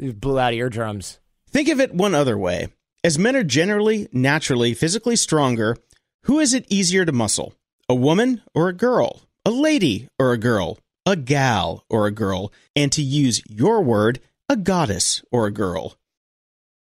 You 0.00 0.14
blew 0.14 0.38
out 0.38 0.54
eardrums. 0.54 1.18
Think 1.50 1.68
of 1.68 1.78
it 1.78 1.94
one 1.94 2.14
other 2.14 2.38
way. 2.38 2.68
As 3.04 3.18
men 3.18 3.36
are 3.36 3.44
generally, 3.44 4.08
naturally, 4.12 4.72
physically 4.72 5.16
stronger, 5.16 5.76
who 6.24 6.38
is 6.38 6.54
it 6.54 6.66
easier 6.70 7.04
to 7.04 7.12
muscle? 7.12 7.54
A 7.88 7.94
woman 7.94 8.40
or 8.54 8.68
a 8.68 8.72
girl? 8.72 9.22
A 9.44 9.50
lady 9.50 10.08
or 10.18 10.32
a 10.32 10.38
girl? 10.38 10.78
A 11.04 11.16
gal 11.16 11.84
or 11.90 12.06
a 12.06 12.10
girl? 12.10 12.50
And 12.74 12.90
to 12.92 13.02
use 13.02 13.42
your 13.46 13.82
word, 13.82 14.20
a 14.48 14.56
goddess 14.56 15.22
or 15.30 15.46
a 15.46 15.50
girl? 15.50 15.96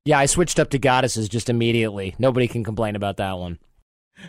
Yeah, 0.04 0.18
I 0.18 0.26
switched 0.26 0.58
up 0.58 0.70
to 0.70 0.78
goddesses 0.78 1.28
just 1.28 1.48
immediately. 1.48 2.14
Nobody 2.18 2.48
can 2.48 2.64
complain 2.64 2.96
about 2.96 3.18
that 3.18 3.38
one. 3.38 3.58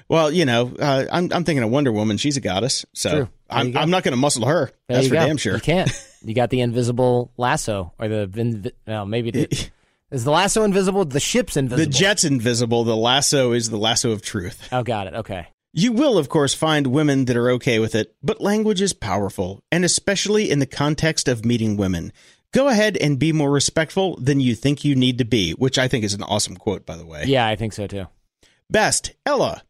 Well, 0.07 0.31
you 0.31 0.45
know, 0.45 0.73
uh, 0.79 1.05
I'm 1.11 1.31
I'm 1.31 1.43
thinking 1.43 1.63
of 1.63 1.69
Wonder 1.69 1.91
Woman. 1.91 2.17
She's 2.17 2.37
a 2.37 2.41
goddess, 2.41 2.85
so 2.93 3.29
I'm 3.49 3.77
I'm 3.77 3.89
not 3.89 4.03
going 4.03 4.13
to 4.13 4.17
muscle 4.17 4.45
her. 4.47 4.71
There 4.87 4.97
That's 4.97 5.07
for 5.07 5.13
go. 5.15 5.25
damn 5.25 5.37
sure. 5.37 5.55
You 5.55 5.61
can't. 5.61 5.91
You 6.25 6.33
got 6.33 6.49
the 6.49 6.61
invisible 6.61 7.31
lasso, 7.37 7.93
or 7.99 8.07
the 8.07 8.27
invi- 8.27 8.71
well, 8.87 9.05
maybe 9.05 9.31
the, 9.31 9.69
is 10.11 10.23
the 10.23 10.31
lasso 10.31 10.63
invisible? 10.63 11.05
The 11.05 11.19
ship's 11.19 11.55
invisible. 11.55 11.85
The 11.85 11.97
jet's 11.97 12.23
invisible. 12.23 12.83
The 12.83 12.95
lasso 12.95 13.51
is 13.51 13.69
the 13.69 13.77
lasso 13.77 14.11
of 14.11 14.21
truth. 14.21 14.67
Oh, 14.71 14.83
got 14.83 15.07
it. 15.07 15.13
Okay. 15.13 15.47
You 15.73 15.91
will, 15.91 16.17
of 16.17 16.29
course, 16.29 16.53
find 16.53 16.87
women 16.87 17.25
that 17.25 17.35
are 17.35 17.49
okay 17.51 17.79
with 17.79 17.95
it, 17.95 18.15
but 18.23 18.39
language 18.39 18.81
is 18.81 18.93
powerful, 18.93 19.59
and 19.71 19.83
especially 19.83 20.49
in 20.49 20.59
the 20.59 20.65
context 20.65 21.27
of 21.27 21.43
meeting 21.43 21.75
women. 21.75 22.13
Go 22.53 22.69
ahead 22.69 22.95
and 22.95 23.19
be 23.19 23.33
more 23.33 23.51
respectful 23.51 24.15
than 24.15 24.39
you 24.39 24.55
think 24.55 24.85
you 24.85 24.95
need 24.95 25.17
to 25.17 25.25
be, 25.25 25.51
which 25.51 25.77
I 25.77 25.89
think 25.89 26.05
is 26.05 26.13
an 26.13 26.23
awesome 26.23 26.55
quote, 26.55 26.85
by 26.85 26.95
the 26.95 27.05
way. 27.05 27.25
Yeah, 27.25 27.45
I 27.45 27.57
think 27.57 27.73
so 27.73 27.87
too. 27.87 28.07
Best, 28.69 29.11
Ella. 29.25 29.63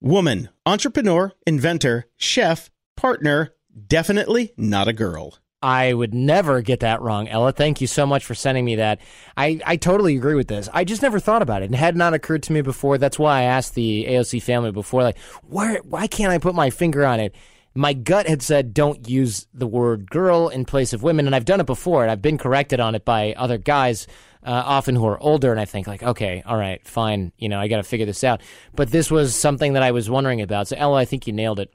Woman, 0.00 0.48
entrepreneur, 0.64 1.32
inventor, 1.46 2.06
chef, 2.16 2.70
partner, 2.96 3.52
definitely 3.86 4.54
not 4.56 4.88
a 4.88 4.94
girl. 4.94 5.36
I 5.62 5.92
would 5.92 6.14
never 6.14 6.62
get 6.62 6.80
that 6.80 7.02
wrong, 7.02 7.28
Ella. 7.28 7.52
Thank 7.52 7.82
you 7.82 7.86
so 7.86 8.06
much 8.06 8.24
for 8.24 8.34
sending 8.34 8.64
me 8.64 8.76
that. 8.76 8.98
I, 9.36 9.60
I 9.66 9.76
totally 9.76 10.16
agree 10.16 10.34
with 10.34 10.48
this. 10.48 10.70
I 10.72 10.84
just 10.84 11.02
never 11.02 11.20
thought 11.20 11.42
about 11.42 11.62
it. 11.62 11.70
It 11.70 11.76
had 11.76 11.96
not 11.96 12.14
occurred 12.14 12.42
to 12.44 12.52
me 12.52 12.62
before. 12.62 12.96
That's 12.96 13.18
why 13.18 13.40
I 13.40 13.42
asked 13.42 13.74
the 13.74 14.06
AOC 14.08 14.42
family 14.42 14.72
before, 14.72 15.02
like, 15.02 15.18
where, 15.42 15.80
why 15.82 16.06
can't 16.06 16.32
I 16.32 16.38
put 16.38 16.54
my 16.54 16.70
finger 16.70 17.04
on 17.04 17.20
it? 17.20 17.34
My 17.74 17.92
gut 17.92 18.26
had 18.26 18.42
said 18.42 18.74
don't 18.74 19.08
use 19.08 19.46
the 19.52 19.66
word 19.66 20.10
girl 20.10 20.48
in 20.48 20.64
place 20.64 20.92
of 20.92 21.02
women, 21.02 21.26
and 21.26 21.36
I've 21.36 21.44
done 21.44 21.60
it 21.60 21.66
before, 21.66 22.02
and 22.02 22.10
I've 22.10 22.22
been 22.22 22.38
corrected 22.38 22.80
on 22.80 22.94
it 22.94 23.04
by 23.04 23.34
other 23.34 23.58
guys, 23.58 24.06
uh, 24.42 24.50
often 24.50 24.96
who 24.96 25.06
are 25.06 25.22
older, 25.22 25.52
and 25.52 25.60
I 25.60 25.66
think 25.66 25.86
like, 25.86 26.02
okay, 26.02 26.42
all 26.46 26.56
right, 26.56 26.84
fine, 26.88 27.32
you 27.36 27.50
know, 27.50 27.60
I 27.60 27.68
got 27.68 27.76
to 27.76 27.82
figure 27.82 28.06
this 28.06 28.24
out. 28.24 28.40
But 28.74 28.90
this 28.90 29.10
was 29.10 29.36
something 29.36 29.74
that 29.74 29.82
I 29.82 29.92
was 29.92 30.08
wondering 30.08 30.40
about. 30.40 30.68
So, 30.68 30.76
Ella, 30.78 30.96
I 30.96 31.04
think 31.04 31.26
you 31.26 31.32
nailed 31.34 31.60
it. 31.60 31.72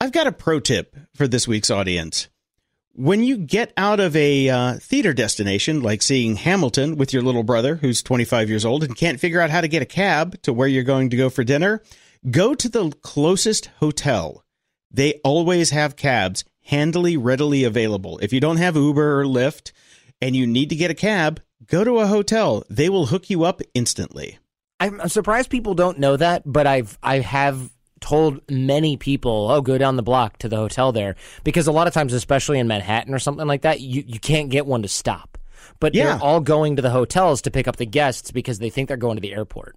I've 0.00 0.12
got 0.12 0.26
a 0.26 0.32
pro 0.32 0.60
tip 0.60 0.94
for 1.14 1.26
this 1.26 1.48
week's 1.48 1.70
audience. 1.70 2.28
When 2.98 3.22
you 3.22 3.36
get 3.36 3.74
out 3.76 4.00
of 4.00 4.16
a 4.16 4.48
uh, 4.48 4.74
theater 4.78 5.12
destination, 5.12 5.82
like 5.82 6.00
seeing 6.00 6.36
Hamilton 6.36 6.96
with 6.96 7.12
your 7.12 7.22
little 7.22 7.42
brother 7.42 7.76
who's 7.76 8.02
25 8.02 8.48
years 8.48 8.64
old 8.64 8.82
and 8.82 8.96
can't 8.96 9.20
figure 9.20 9.42
out 9.42 9.50
how 9.50 9.60
to 9.60 9.68
get 9.68 9.82
a 9.82 9.86
cab 9.86 10.40
to 10.42 10.52
where 10.54 10.66
you're 10.66 10.82
going 10.82 11.10
to 11.10 11.16
go 11.16 11.28
for 11.28 11.44
dinner, 11.44 11.82
go 12.30 12.54
to 12.54 12.70
the 12.70 12.90
closest 13.02 13.66
hotel. 13.80 14.42
They 14.90 15.20
always 15.22 15.72
have 15.72 15.96
cabs 15.96 16.42
handily, 16.64 17.18
readily 17.18 17.64
available. 17.64 18.18
If 18.22 18.32
you 18.32 18.40
don't 18.40 18.56
have 18.56 18.76
Uber 18.76 19.20
or 19.20 19.24
Lyft 19.26 19.72
and 20.22 20.34
you 20.34 20.46
need 20.46 20.70
to 20.70 20.76
get 20.76 20.90
a 20.90 20.94
cab, 20.94 21.42
go 21.66 21.84
to 21.84 21.98
a 21.98 22.06
hotel. 22.06 22.64
They 22.70 22.88
will 22.88 23.04
hook 23.04 23.28
you 23.28 23.44
up 23.44 23.60
instantly. 23.74 24.38
I'm, 24.80 25.06
surprised 25.10 25.50
people 25.50 25.74
don't 25.74 25.98
know 25.98 26.16
that, 26.16 26.44
but 26.46 26.66
I've 26.66 26.98
I 27.02 27.18
have 27.18 27.70
told 28.06 28.40
many 28.50 28.96
people, 28.96 29.48
"Oh, 29.50 29.60
go 29.60 29.78
down 29.78 29.96
the 29.96 30.02
block 30.02 30.38
to 30.38 30.48
the 30.48 30.56
hotel 30.56 30.92
there," 30.92 31.16
because 31.44 31.66
a 31.66 31.72
lot 31.72 31.86
of 31.86 31.94
times, 31.94 32.12
especially 32.12 32.58
in 32.58 32.68
Manhattan 32.68 33.12
or 33.14 33.18
something 33.18 33.46
like 33.46 33.62
that, 33.62 33.80
you 33.80 34.04
you 34.06 34.20
can't 34.20 34.48
get 34.50 34.66
one 34.66 34.82
to 34.82 34.88
stop. 34.88 35.38
But 35.80 35.94
Yeah. 35.94 36.04
they're 36.04 36.22
all 36.22 36.40
going 36.40 36.76
to 36.76 36.82
the 36.82 36.90
hotels 36.90 37.42
to 37.42 37.50
pick 37.50 37.68
up 37.68 37.76
the 37.76 37.86
guests 37.86 38.30
because 38.30 38.58
they 38.58 38.70
think 38.70 38.88
they're 38.88 38.96
going 38.96 39.16
to 39.16 39.20
the 39.20 39.32
airport. 39.34 39.76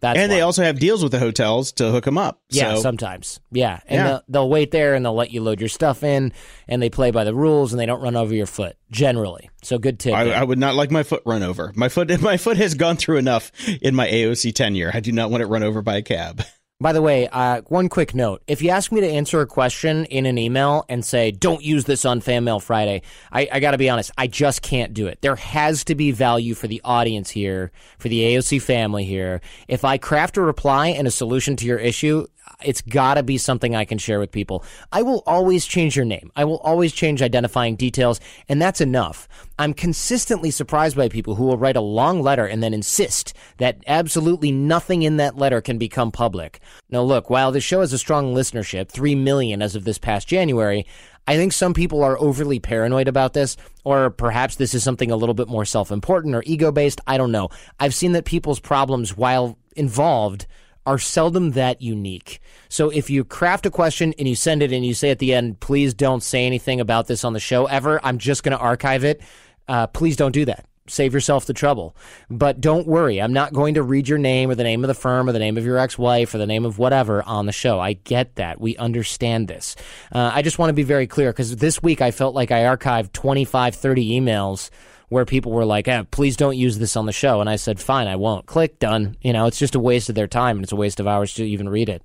That's 0.00 0.18
and 0.18 0.32
they 0.32 0.40
also 0.40 0.62
have 0.62 0.78
deals 0.78 1.02
with 1.02 1.12
the 1.12 1.18
hotels 1.18 1.72
to 1.72 1.90
hook 1.90 2.04
them 2.06 2.16
up. 2.16 2.40
Yeah, 2.48 2.76
so, 2.76 2.80
sometimes. 2.80 3.38
Yeah. 3.52 3.80
And 3.86 3.96
Yeah. 3.96 4.04
They'll, 4.04 4.22
they'll 4.28 4.48
wait 4.48 4.70
there 4.70 4.94
and 4.94 5.04
they'll 5.04 5.14
let 5.14 5.30
you 5.30 5.42
load 5.42 5.60
your 5.60 5.68
stuff 5.68 6.02
in 6.02 6.32
and 6.66 6.80
they 6.82 6.88
play 6.88 7.10
by 7.10 7.24
the 7.24 7.34
rules 7.34 7.74
and 7.74 7.78
they 7.80 7.84
don't 7.84 8.00
run 8.00 8.16
over 8.16 8.34
your 8.34 8.46
foot, 8.46 8.76
generally. 8.90 9.50
So 9.62 9.78
good 9.78 9.98
tip. 9.98 10.14
I. 10.14 10.30
I 10.32 10.42
would 10.42 10.58
not 10.58 10.74
like 10.74 10.90
my 10.90 11.02
foot 11.02 11.22
run 11.26 11.42
over. 11.42 11.70
My 11.76 11.90
foot, 11.90 12.18
my 12.22 12.38
foot 12.38 12.56
has 12.56 12.74
gone 12.74 12.96
through 12.96 13.18
enough 13.18 13.52
in 13.82 13.94
my 13.94 14.08
AOC 14.08 14.54
tenure. 14.54 14.90
I 14.92 15.00
do 15.00 15.12
not 15.12 15.30
want 15.30 15.42
it 15.42 15.46
run 15.48 15.62
over 15.62 15.82
by 15.82 15.96
a 15.96 16.02
cab. 16.02 16.42
By 16.82 16.94
the 16.94 17.02
way, 17.02 17.28
uh, 17.28 17.60
one 17.68 17.90
quick 17.90 18.14
note. 18.14 18.42
If 18.46 18.62
you 18.62 18.70
ask 18.70 18.90
me 18.90 19.02
to 19.02 19.06
answer 19.06 19.42
a 19.42 19.46
question 19.46 20.06
in 20.06 20.24
an 20.24 20.38
email 20.38 20.86
and 20.88 21.04
say, 21.04 21.30
don't 21.30 21.62
use 21.62 21.84
this 21.84 22.06
on 22.06 22.22
Fan 22.22 22.44
Mail 22.44 22.58
Friday, 22.58 23.02
I, 23.30 23.46
I 23.52 23.60
got 23.60 23.72
to 23.72 23.78
be 23.78 23.90
honest, 23.90 24.10
I 24.16 24.28
just 24.28 24.62
can't 24.62 24.94
do 24.94 25.06
it. 25.06 25.20
There 25.20 25.36
has 25.36 25.84
to 25.84 25.94
be 25.94 26.10
value 26.10 26.54
for 26.54 26.68
the 26.68 26.80
audience 26.82 27.28
here, 27.28 27.70
for 27.98 28.08
the 28.08 28.22
AOC 28.22 28.62
family 28.62 29.04
here. 29.04 29.42
If 29.68 29.84
I 29.84 29.98
craft 29.98 30.38
a 30.38 30.40
reply 30.40 30.88
and 30.88 31.06
a 31.06 31.10
solution 31.10 31.54
to 31.56 31.66
your 31.66 31.78
issue, 31.78 32.26
it's 32.62 32.82
got 32.82 33.14
to 33.14 33.22
be 33.22 33.38
something 33.38 33.74
I 33.74 33.84
can 33.84 33.98
share 33.98 34.20
with 34.20 34.32
people. 34.32 34.64
I 34.92 35.02
will 35.02 35.22
always 35.26 35.66
change 35.66 35.96
your 35.96 36.04
name. 36.04 36.30
I 36.36 36.44
will 36.44 36.58
always 36.58 36.92
change 36.92 37.22
identifying 37.22 37.76
details, 37.76 38.20
and 38.48 38.60
that's 38.60 38.80
enough. 38.80 39.28
I'm 39.58 39.74
consistently 39.74 40.50
surprised 40.50 40.96
by 40.96 41.08
people 41.08 41.34
who 41.34 41.44
will 41.44 41.58
write 41.58 41.76
a 41.76 41.80
long 41.80 42.22
letter 42.22 42.46
and 42.46 42.62
then 42.62 42.74
insist 42.74 43.34
that 43.58 43.82
absolutely 43.86 44.52
nothing 44.52 45.02
in 45.02 45.16
that 45.18 45.36
letter 45.36 45.60
can 45.60 45.78
become 45.78 46.10
public. 46.10 46.60
Now, 46.90 47.02
look, 47.02 47.30
while 47.30 47.52
the 47.52 47.60
show 47.60 47.80
has 47.80 47.92
a 47.92 47.98
strong 47.98 48.34
listenership, 48.34 48.88
3 48.88 49.14
million 49.14 49.62
as 49.62 49.76
of 49.76 49.84
this 49.84 49.98
past 49.98 50.28
January, 50.28 50.86
I 51.26 51.36
think 51.36 51.52
some 51.52 51.74
people 51.74 52.02
are 52.02 52.18
overly 52.18 52.58
paranoid 52.58 53.06
about 53.06 53.34
this, 53.34 53.56
or 53.84 54.10
perhaps 54.10 54.56
this 54.56 54.74
is 54.74 54.82
something 54.82 55.10
a 55.10 55.16
little 55.16 55.34
bit 55.34 55.48
more 55.48 55.64
self 55.64 55.90
important 55.90 56.34
or 56.34 56.42
ego 56.44 56.72
based. 56.72 57.00
I 57.06 57.18
don't 57.18 57.32
know. 57.32 57.50
I've 57.78 57.94
seen 57.94 58.12
that 58.12 58.24
people's 58.24 58.60
problems, 58.60 59.16
while 59.16 59.56
involved, 59.76 60.46
are 60.86 60.98
seldom 60.98 61.52
that 61.52 61.82
unique. 61.82 62.40
So 62.68 62.90
if 62.90 63.10
you 63.10 63.24
craft 63.24 63.66
a 63.66 63.70
question 63.70 64.14
and 64.18 64.26
you 64.26 64.34
send 64.34 64.62
it 64.62 64.72
and 64.72 64.84
you 64.84 64.94
say 64.94 65.10
at 65.10 65.18
the 65.18 65.34
end, 65.34 65.60
please 65.60 65.94
don't 65.94 66.22
say 66.22 66.46
anything 66.46 66.80
about 66.80 67.06
this 67.06 67.24
on 67.24 67.32
the 67.32 67.40
show 67.40 67.66
ever, 67.66 68.00
I'm 68.04 68.18
just 68.18 68.42
going 68.42 68.56
to 68.56 68.62
archive 68.62 69.04
it. 69.04 69.20
Uh, 69.68 69.86
please 69.86 70.16
don't 70.16 70.32
do 70.32 70.44
that. 70.46 70.64
Save 70.88 71.14
yourself 71.14 71.46
the 71.46 71.52
trouble. 71.52 71.94
But 72.28 72.60
don't 72.60 72.86
worry, 72.86 73.22
I'm 73.22 73.32
not 73.32 73.52
going 73.52 73.74
to 73.74 73.82
read 73.82 74.08
your 74.08 74.18
name 74.18 74.50
or 74.50 74.56
the 74.56 74.64
name 74.64 74.82
of 74.82 74.88
the 74.88 74.94
firm 74.94 75.28
or 75.28 75.32
the 75.32 75.38
name 75.38 75.56
of 75.56 75.64
your 75.64 75.78
ex 75.78 75.96
wife 75.96 76.34
or 76.34 76.38
the 76.38 76.46
name 76.46 76.64
of 76.64 76.78
whatever 76.78 77.22
on 77.22 77.46
the 77.46 77.52
show. 77.52 77.78
I 77.78 77.92
get 77.92 78.34
that. 78.36 78.60
We 78.60 78.76
understand 78.76 79.46
this. 79.46 79.76
Uh, 80.10 80.32
I 80.34 80.42
just 80.42 80.58
want 80.58 80.70
to 80.70 80.74
be 80.74 80.82
very 80.82 81.06
clear 81.06 81.30
because 81.30 81.54
this 81.56 81.80
week 81.82 82.00
I 82.00 82.10
felt 82.10 82.34
like 82.34 82.50
I 82.50 82.62
archived 82.62 83.12
25, 83.12 83.76
30 83.76 84.20
emails 84.20 84.70
where 85.10 85.26
people 85.26 85.52
were 85.52 85.66
like, 85.66 85.88
eh, 85.88 86.04
please 86.10 86.36
don't 86.36 86.56
use 86.56 86.78
this 86.78 86.96
on 86.96 87.04
the 87.04 87.12
show. 87.12 87.40
And 87.40 87.50
I 87.50 87.56
said, 87.56 87.78
fine, 87.78 88.06
I 88.06 88.16
won't. 88.16 88.46
Click, 88.46 88.78
done. 88.78 89.16
You 89.20 89.34
know, 89.34 89.46
it's 89.46 89.58
just 89.58 89.74
a 89.74 89.80
waste 89.80 90.08
of 90.08 90.14
their 90.14 90.28
time 90.28 90.56
and 90.56 90.64
it's 90.64 90.72
a 90.72 90.76
waste 90.76 91.00
of 91.00 91.06
hours 91.06 91.34
to 91.34 91.44
even 91.44 91.68
read 91.68 91.88
it. 91.88 92.02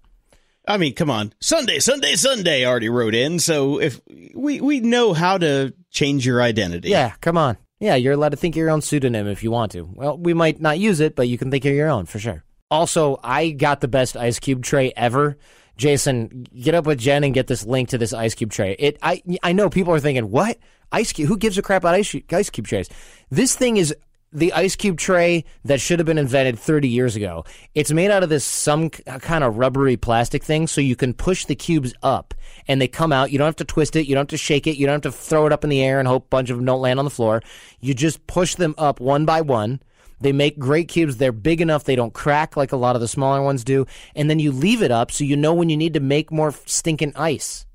I 0.68 0.78
mean, 0.78 0.96
come 0.96 1.12
on. 1.12 1.32
Sunday, 1.40 1.80
Sunday, 1.80 2.16
Sunday 2.16 2.66
already 2.66 2.90
wrote 2.90 3.14
in. 3.14 3.38
So 3.38 3.80
if 3.80 4.02
we, 4.34 4.60
we 4.60 4.80
know 4.80 5.14
how 5.14 5.38
to 5.38 5.74
change 5.92 6.26
your 6.26 6.42
identity. 6.42 6.90
Yeah, 6.90 7.14
come 7.22 7.38
on. 7.38 7.58
Yeah, 7.80 7.96
you're 7.96 8.14
allowed 8.14 8.30
to 8.30 8.38
think 8.38 8.56
of 8.56 8.58
your 8.58 8.72
own 8.72 8.82
pseudonym 8.82 9.28
if 9.28 9.44
you 9.44 9.52
want 9.52 9.74
to. 9.74 9.84
Well, 9.84 10.18
we 10.18 10.34
might 10.34 10.60
not 10.60 10.80
use 10.80 11.00
it, 11.00 11.16
but 11.16 11.28
you 11.28 11.38
can 11.38 11.52
think 11.52 11.66
of 11.66 11.74
your 11.74 11.90
own 11.90 12.08
for 12.08 12.18
sure. 12.18 12.44
Also, 12.72 13.20
I 13.24 13.52
got 13.52 13.82
the 13.82 13.88
best 13.88 14.18
ice 14.18 14.40
cube 14.40 14.64
tray 14.64 14.92
ever. 14.98 15.38
Jason, 15.78 16.48
get 16.60 16.74
up 16.74 16.88
with 16.88 16.98
Jen 16.98 17.24
and 17.24 17.34
get 17.34 17.46
this 17.46 17.66
link 17.66 17.90
to 17.90 18.00
this 18.00 18.14
ice 18.14 18.34
cube 18.34 18.52
tray. 18.52 18.76
It, 18.80 18.98
I, 19.04 19.22
I 19.44 19.52
know 19.52 19.70
people 19.70 19.94
are 19.94 20.00
thinking, 20.00 20.32
what 20.32 20.58
ice 20.92 21.12
cube? 21.12 21.28
Who 21.28 21.38
gives 21.38 21.58
a 21.58 21.62
crap 21.62 21.84
about 21.84 21.96
ice, 21.96 22.16
ice 22.32 22.50
cube 22.50 22.68
trays? 22.68 22.90
This 23.30 23.56
thing 23.56 23.78
is 23.78 23.96
the 24.36 24.52
ice 24.52 24.76
cube 24.76 24.98
tray 24.98 25.46
that 25.64 25.80
should 25.80 25.98
have 26.00 26.06
been 26.06 26.18
invented 26.18 26.60
30 26.60 26.90
years 26.90 27.16
ago. 27.16 27.46
It's 27.74 27.92
made 27.92 28.12
out 28.12 28.22
of 28.22 28.30
this 28.30 28.44
some 28.44 28.92
uh, 29.08 29.20
kind 29.20 29.44
of 29.46 29.58
rubbery 29.58 29.96
plastic 29.96 30.44
thing 30.44 30.68
so 30.68 30.82
you 30.82 30.98
can 30.98 31.14
push 31.14 31.46
the 31.46 31.56
cubes 31.56 31.94
up 32.04 32.34
and 32.68 32.82
they 32.82 32.88
come 32.88 33.14
out. 33.14 33.32
You 33.32 33.38
don't 33.38 33.46
have 33.46 33.56
to 33.58 33.66
twist 33.66 33.96
it, 33.96 34.08
you 34.08 34.14
don't 34.14 34.24
have 34.24 34.28
to 34.28 34.38
shake 34.38 34.68
it, 34.68 34.78
you 34.78 34.86
don't 34.86 35.04
have 35.04 35.14
to 35.14 35.18
throw 35.18 35.46
it 35.46 35.54
up 35.54 35.64
in 35.64 35.70
the 35.70 35.82
air 35.82 36.00
and 36.00 36.08
hope 36.08 36.26
a 36.26 36.28
bunch 36.28 36.50
of 36.50 36.58
them 36.58 36.66
don't 36.66 36.82
land 36.82 37.00
on 37.00 37.06
the 37.06 37.12
floor. 37.12 37.42
You 37.80 37.94
just 37.94 38.28
push 38.28 38.56
them 38.56 38.76
up 38.78 39.00
one 39.00 39.26
by 39.26 39.40
one. 39.40 39.80
They 40.20 40.34
make 40.34 40.60
great 40.60 40.90
cubes. 40.90 41.18
They're 41.18 41.32
big 41.32 41.62
enough 41.62 41.84
they 41.84 41.96
don't 41.96 42.14
crack 42.14 42.58
like 42.58 42.72
a 42.72 42.78
lot 42.78 42.96
of 42.96 43.02
the 43.02 43.08
smaller 43.08 43.42
ones 43.42 43.64
do. 43.64 43.86
And 44.16 44.30
then 44.30 44.40
you 44.40 44.52
leave 44.52 44.82
it 44.82 44.92
up 44.92 45.12
so 45.12 45.24
you 45.24 45.38
know 45.38 45.54
when 45.54 45.70
you 45.70 45.78
need 45.78 45.94
to 45.94 46.00
make 46.00 46.32
more 46.32 46.54
stinking 46.66 47.14
ice. 47.16 47.66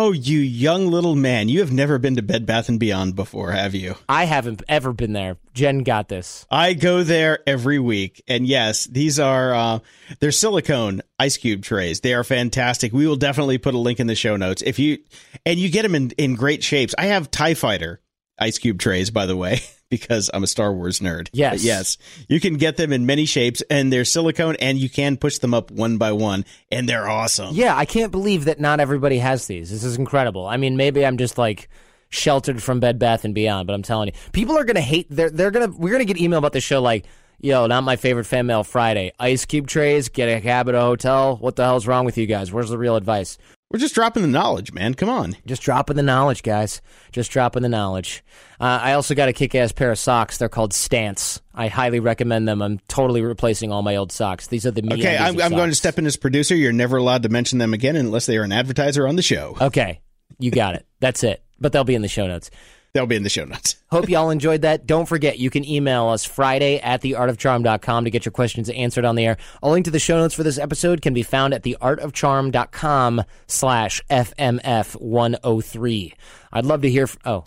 Oh, 0.00 0.12
you 0.12 0.38
young 0.38 0.86
little 0.86 1.16
man. 1.16 1.48
You 1.48 1.58
have 1.58 1.72
never 1.72 1.98
been 1.98 2.14
to 2.14 2.22
Bed 2.22 2.46
Bath 2.46 2.68
and 2.68 2.78
Beyond 2.78 3.16
before, 3.16 3.50
have 3.50 3.74
you? 3.74 3.96
I 4.08 4.26
haven't 4.26 4.62
ever 4.68 4.92
been 4.92 5.12
there. 5.12 5.38
Jen 5.54 5.82
got 5.82 6.08
this. 6.08 6.46
I 6.48 6.74
go 6.74 7.02
there 7.02 7.40
every 7.48 7.80
week. 7.80 8.22
And 8.28 8.46
yes, 8.46 8.84
these 8.84 9.18
are 9.18 9.52
uh 9.52 9.78
they're 10.20 10.30
silicone 10.30 11.02
ice 11.18 11.36
cube 11.36 11.64
trays. 11.64 12.00
They 12.00 12.14
are 12.14 12.22
fantastic. 12.22 12.92
We 12.92 13.08
will 13.08 13.16
definitely 13.16 13.58
put 13.58 13.74
a 13.74 13.78
link 13.78 13.98
in 13.98 14.06
the 14.06 14.14
show 14.14 14.36
notes. 14.36 14.62
If 14.62 14.78
you 14.78 14.98
and 15.44 15.58
you 15.58 15.68
get 15.68 15.82
them 15.82 15.96
in 15.96 16.12
in 16.12 16.36
great 16.36 16.62
shapes. 16.62 16.94
I 16.96 17.06
have 17.06 17.28
TIE 17.32 17.54
Fighter 17.54 18.00
ice 18.38 18.58
cube 18.58 18.78
trays 18.78 19.10
by 19.10 19.26
the 19.26 19.36
way 19.36 19.60
because 19.90 20.30
I'm 20.32 20.42
a 20.42 20.46
Star 20.46 20.72
Wars 20.72 21.00
nerd. 21.00 21.28
Yes. 21.32 21.54
But 21.54 21.60
yes. 21.62 21.98
You 22.28 22.40
can 22.40 22.54
get 22.54 22.76
them 22.76 22.92
in 22.92 23.06
many 23.06 23.24
shapes 23.24 23.62
and 23.70 23.92
they're 23.92 24.04
silicone 24.04 24.56
and 24.56 24.78
you 24.78 24.88
can 24.88 25.16
push 25.16 25.38
them 25.38 25.54
up 25.54 25.70
one 25.70 25.98
by 25.98 26.12
one 26.12 26.44
and 26.70 26.88
they're 26.88 27.08
awesome. 27.08 27.54
Yeah, 27.54 27.76
I 27.76 27.84
can't 27.84 28.12
believe 28.12 28.46
that 28.46 28.60
not 28.60 28.80
everybody 28.80 29.18
has 29.18 29.46
these. 29.46 29.70
This 29.70 29.84
is 29.84 29.96
incredible. 29.96 30.46
I 30.46 30.56
mean, 30.56 30.76
maybe 30.76 31.04
I'm 31.04 31.18
just 31.18 31.38
like 31.38 31.68
sheltered 32.10 32.62
from 32.62 32.80
Bed 32.80 32.98
Bath 32.98 33.24
and 33.24 33.34
Beyond, 33.34 33.66
but 33.66 33.74
I'm 33.74 33.82
telling 33.82 34.08
you, 34.08 34.14
people 34.32 34.56
are 34.58 34.64
gonna 34.64 34.80
hate. 34.80 35.06
They're 35.10 35.30
they're 35.30 35.50
gonna 35.50 35.68
we're 35.68 35.92
gonna 35.92 36.04
get 36.04 36.18
email 36.18 36.38
about 36.38 36.52
this 36.52 36.64
show 36.64 36.80
like, 36.80 37.06
yo, 37.40 37.66
not 37.66 37.84
my 37.84 37.96
favorite 37.96 38.24
fan 38.24 38.46
mail 38.46 38.64
Friday. 38.64 39.12
Ice 39.18 39.44
cube 39.44 39.66
trays, 39.66 40.08
get 40.08 40.26
a 40.26 40.40
cab 40.40 40.68
at 40.68 40.74
a 40.74 40.80
hotel. 40.80 41.36
What 41.36 41.56
the 41.56 41.64
hell's 41.64 41.86
wrong 41.86 42.04
with 42.04 42.18
you 42.18 42.26
guys? 42.26 42.52
Where's 42.52 42.70
the 42.70 42.78
real 42.78 42.96
advice? 42.96 43.38
We're 43.70 43.78
just 43.78 43.94
dropping 43.94 44.22
the 44.22 44.28
knowledge, 44.28 44.72
man. 44.72 44.94
Come 44.94 45.10
on. 45.10 45.36
Just 45.44 45.60
dropping 45.60 45.96
the 45.96 46.02
knowledge, 46.02 46.42
guys. 46.42 46.80
Just 47.12 47.30
dropping 47.30 47.62
the 47.62 47.68
knowledge. 47.68 48.24
Uh, 48.58 48.64
I 48.80 48.92
also 48.94 49.14
got 49.14 49.28
a 49.28 49.34
kick-ass 49.34 49.72
pair 49.72 49.90
of 49.90 49.98
socks. 49.98 50.38
They're 50.38 50.48
called 50.48 50.72
Stance. 50.72 51.42
I 51.54 51.68
highly 51.68 52.00
recommend 52.00 52.48
them. 52.48 52.62
I'm 52.62 52.78
totally 52.88 53.20
replacing 53.20 53.70
all 53.70 53.82
my 53.82 53.96
old 53.96 54.10
socks. 54.10 54.46
These 54.46 54.64
are 54.64 54.70
the 54.70 54.80
me 54.80 54.94
Okay, 54.94 55.18
I'm, 55.18 55.38
I'm 55.38 55.50
going 55.50 55.68
to 55.68 55.76
step 55.76 55.98
in 55.98 56.06
as 56.06 56.16
producer. 56.16 56.54
You're 56.54 56.72
never 56.72 56.96
allowed 56.96 57.24
to 57.24 57.28
mention 57.28 57.58
them 57.58 57.74
again 57.74 57.94
unless 57.94 58.24
they 58.24 58.38
are 58.38 58.42
an 58.42 58.52
advertiser 58.52 59.06
on 59.06 59.16
the 59.16 59.22
show. 59.22 59.54
Okay, 59.60 60.00
you 60.38 60.50
got 60.50 60.74
it. 60.74 60.86
That's 61.00 61.22
it. 61.22 61.42
But 61.60 61.72
they'll 61.72 61.84
be 61.84 61.94
in 61.94 62.02
the 62.02 62.08
show 62.08 62.26
notes. 62.26 62.50
That'll 62.94 63.06
be 63.06 63.16
in 63.16 63.22
the 63.22 63.28
show 63.28 63.44
notes. 63.44 63.76
Hope 63.90 64.08
y'all 64.08 64.30
enjoyed 64.30 64.62
that. 64.62 64.86
Don't 64.86 65.06
forget, 65.06 65.38
you 65.38 65.50
can 65.50 65.64
email 65.64 66.08
us 66.08 66.24
Friday 66.24 66.80
at 66.80 67.02
theartofcharm.com 67.02 68.04
to 68.04 68.10
get 68.10 68.24
your 68.24 68.32
questions 68.32 68.70
answered 68.70 69.04
on 69.04 69.14
the 69.14 69.26
air. 69.26 69.36
A 69.62 69.70
link 69.70 69.84
to 69.84 69.90
the 69.90 69.98
show 69.98 70.18
notes 70.18 70.34
for 70.34 70.42
this 70.42 70.58
episode 70.58 71.02
can 71.02 71.14
be 71.14 71.22
found 71.22 71.54
at 71.54 71.62
theartofcharm.com 71.62 73.22
slash 73.46 74.02
FMF103. 74.10 76.12
I'd 76.52 76.66
love 76.66 76.82
to 76.82 76.90
hear. 76.90 77.04
F- 77.04 77.18
oh. 77.24 77.44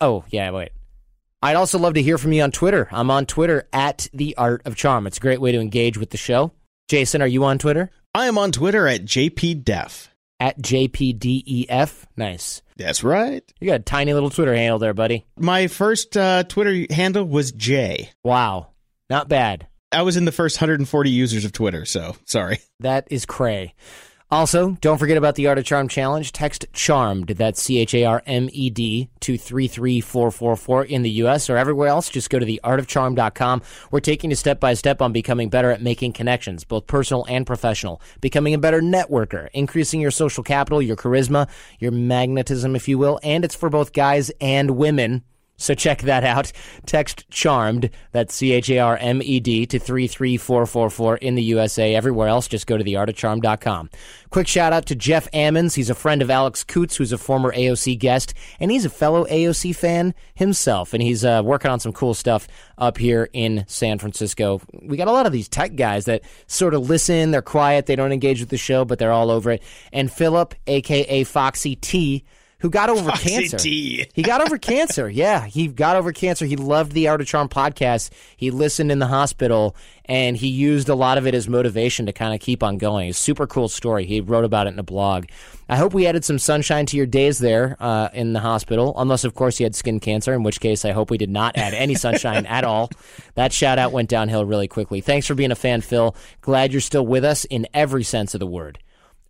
Oh, 0.00 0.24
yeah, 0.28 0.50
wait. 0.50 0.70
I'd 1.42 1.56
also 1.56 1.78
love 1.78 1.94
to 1.94 2.02
hear 2.02 2.18
from 2.18 2.32
you 2.32 2.42
on 2.42 2.50
Twitter. 2.50 2.88
I'm 2.90 3.10
on 3.10 3.26
Twitter 3.26 3.68
at 3.72 4.08
The 4.12 4.36
Art 4.36 4.62
of 4.64 4.76
Charm. 4.76 5.06
It's 5.06 5.18
a 5.18 5.20
great 5.20 5.40
way 5.40 5.52
to 5.52 5.60
engage 5.60 5.96
with 5.96 6.10
the 6.10 6.16
show. 6.16 6.52
Jason, 6.88 7.22
are 7.22 7.28
you 7.28 7.44
on 7.44 7.58
Twitter? 7.58 7.90
I 8.14 8.26
am 8.26 8.38
on 8.38 8.50
Twitter 8.50 8.88
at 8.88 9.04
JPDef. 9.04 10.08
At 10.40 10.60
JPDEF. 10.60 12.04
Nice. 12.16 12.62
That's 12.76 13.02
right. 13.02 13.42
You 13.60 13.66
got 13.66 13.80
a 13.80 13.82
tiny 13.82 14.14
little 14.14 14.30
Twitter 14.30 14.54
handle 14.54 14.78
there, 14.78 14.94
buddy. 14.94 15.26
My 15.36 15.66
first 15.66 16.16
uh, 16.16 16.44
Twitter 16.44 16.86
handle 16.92 17.24
was 17.24 17.50
J. 17.52 18.10
Wow. 18.22 18.68
Not 19.10 19.28
bad. 19.28 19.66
I 19.90 20.02
was 20.02 20.16
in 20.16 20.26
the 20.26 20.32
first 20.32 20.60
140 20.60 21.10
users 21.10 21.44
of 21.44 21.52
Twitter, 21.52 21.84
so 21.84 22.14
sorry. 22.24 22.60
That 22.80 23.08
is 23.10 23.26
cray. 23.26 23.74
Also, 24.30 24.76
don't 24.82 24.98
forget 24.98 25.16
about 25.16 25.36
the 25.36 25.46
Art 25.46 25.56
of 25.56 25.64
Charm 25.64 25.88
Challenge. 25.88 26.32
Text 26.32 26.66
CHARMED, 26.74 27.38
that's 27.38 27.62
C 27.62 27.78
H 27.78 27.94
A 27.94 28.04
R 28.04 28.22
M 28.26 28.50
E 28.52 28.68
D, 28.68 29.08
to 29.20 29.38
33444 29.38 30.84
in 30.84 31.00
the 31.00 31.10
U.S. 31.10 31.48
or 31.48 31.56
everywhere 31.56 31.88
else. 31.88 32.10
Just 32.10 32.28
go 32.28 32.38
to 32.38 32.44
theartofcharm.com. 32.44 33.62
We're 33.90 34.00
taking 34.00 34.28
you 34.28 34.36
step 34.36 34.60
by 34.60 34.74
step 34.74 35.00
on 35.00 35.12
becoming 35.14 35.48
better 35.48 35.70
at 35.70 35.80
making 35.80 36.12
connections, 36.12 36.64
both 36.64 36.86
personal 36.86 37.24
and 37.26 37.46
professional, 37.46 38.02
becoming 38.20 38.52
a 38.52 38.58
better 38.58 38.82
networker, 38.82 39.48
increasing 39.54 39.98
your 39.98 40.10
social 40.10 40.44
capital, 40.44 40.82
your 40.82 40.96
charisma, 40.96 41.48
your 41.78 41.92
magnetism, 41.92 42.76
if 42.76 42.86
you 42.86 42.98
will. 42.98 43.18
And 43.22 43.46
it's 43.46 43.54
for 43.54 43.70
both 43.70 43.94
guys 43.94 44.30
and 44.42 44.72
women. 44.72 45.24
So 45.58 45.74
check 45.74 46.02
that 46.02 46.24
out. 46.24 46.52
Text 46.86 47.28
CHARMED, 47.30 47.90
that's 48.12 48.34
C 48.34 48.52
H 48.52 48.70
A 48.70 48.78
R 48.78 48.96
M 48.96 49.20
E 49.20 49.40
D, 49.40 49.66
to 49.66 49.78
33444 49.78 51.16
in 51.16 51.34
the 51.34 51.42
USA. 51.42 51.94
Everywhere 51.94 52.28
else, 52.28 52.46
just 52.46 52.66
go 52.66 52.78
to 52.78 52.84
theartofcharm.com. 52.84 53.90
Quick 54.30 54.46
shout 54.46 54.72
out 54.72 54.86
to 54.86 54.94
Jeff 54.94 55.30
Ammons. 55.32 55.74
He's 55.74 55.90
a 55.90 55.94
friend 55.96 56.22
of 56.22 56.30
Alex 56.30 56.62
Kouts, 56.64 56.96
who's 56.96 57.12
a 57.12 57.18
former 57.18 57.52
AOC 57.52 57.98
guest, 57.98 58.34
and 58.60 58.70
he's 58.70 58.84
a 58.84 58.90
fellow 58.90 59.24
AOC 59.26 59.74
fan 59.74 60.14
himself. 60.34 60.94
And 60.94 61.02
he's 61.02 61.24
uh, 61.24 61.42
working 61.44 61.70
on 61.70 61.80
some 61.80 61.92
cool 61.92 62.14
stuff 62.14 62.46
up 62.78 62.96
here 62.96 63.28
in 63.32 63.64
San 63.66 63.98
Francisco. 63.98 64.60
We 64.82 64.96
got 64.96 65.08
a 65.08 65.12
lot 65.12 65.26
of 65.26 65.32
these 65.32 65.48
tech 65.48 65.74
guys 65.74 66.04
that 66.04 66.22
sort 66.46 66.74
of 66.74 66.88
listen, 66.88 67.32
they're 67.32 67.42
quiet, 67.42 67.86
they 67.86 67.96
don't 67.96 68.12
engage 68.12 68.38
with 68.38 68.50
the 68.50 68.56
show, 68.56 68.84
but 68.84 69.00
they're 69.00 69.12
all 69.12 69.30
over 69.30 69.50
it. 69.50 69.62
And 69.92 70.10
Philip, 70.10 70.54
aka 70.68 71.24
Foxy 71.24 71.74
T, 71.74 72.24
who 72.60 72.70
got 72.70 72.90
over 72.90 73.10
Foxy 73.10 73.28
cancer. 73.28 73.56
He 74.12 74.22
got 74.22 74.40
over 74.40 74.58
cancer. 74.58 75.08
Yeah, 75.18 75.46
he 75.46 75.66
got 75.68 75.96
over 75.96 76.12
cancer. 76.12 76.44
He 76.44 76.54
loved 76.54 76.92
the 76.92 77.08
Art 77.08 77.20
of 77.20 77.26
Charm 77.26 77.48
podcast. 77.48 78.10
He 78.36 78.50
listened 78.50 78.92
in 78.92 78.98
the 79.00 79.06
hospital 79.06 79.74
and 80.04 80.36
he 80.36 80.46
used 80.48 80.88
a 80.88 80.94
lot 80.94 81.18
of 81.18 81.26
it 81.26 81.34
as 81.34 81.48
motivation 81.48 82.06
to 82.06 82.12
kind 82.12 82.34
of 82.34 82.40
keep 82.40 82.62
on 82.62 82.78
going. 82.78 83.08
It's 83.08 83.18
super 83.18 83.46
cool 83.46 83.68
story. 83.68 84.06
He 84.06 84.20
wrote 84.20 84.44
about 84.44 84.66
it 84.66 84.74
in 84.74 84.78
a 84.78 84.84
blog. 84.84 85.26
I 85.68 85.76
hope 85.76 85.92
we 85.92 86.06
added 86.06 86.24
some 86.24 86.38
sunshine 86.38 86.86
to 86.86 86.96
your 86.96 87.06
days 87.06 87.38
there 87.40 87.76
uh, 87.80 88.08
in 88.12 88.32
the 88.32 88.40
hospital, 88.40 88.94
unless, 88.96 89.24
of 89.24 89.34
course, 89.34 89.58
you 89.60 89.64
had 89.64 89.74
skin 89.74 90.00
cancer, 90.00 90.32
in 90.32 90.42
which 90.42 90.60
case 90.60 90.84
I 90.84 90.92
hope 90.92 91.10
we 91.10 91.18
did 91.18 91.30
not 91.30 91.56
add 91.58 91.74
any 91.74 91.94
sunshine 91.94 92.46
at 92.46 92.64
all. 92.64 92.90
That 93.34 93.52
shout 93.52 93.78
out 93.78 93.92
went 93.92 94.08
downhill 94.08 94.44
really 94.44 94.68
quickly. 94.68 95.00
Thanks 95.00 95.26
for 95.26 95.34
being 95.34 95.50
a 95.50 95.56
fan, 95.56 95.80
Phil. 95.80 96.14
Glad 96.40 96.72
you're 96.72 96.80
still 96.80 97.06
with 97.06 97.24
us 97.24 97.44
in 97.44 97.66
every 97.74 98.04
sense 98.04 98.34
of 98.34 98.40
the 98.40 98.46
word. 98.46 98.78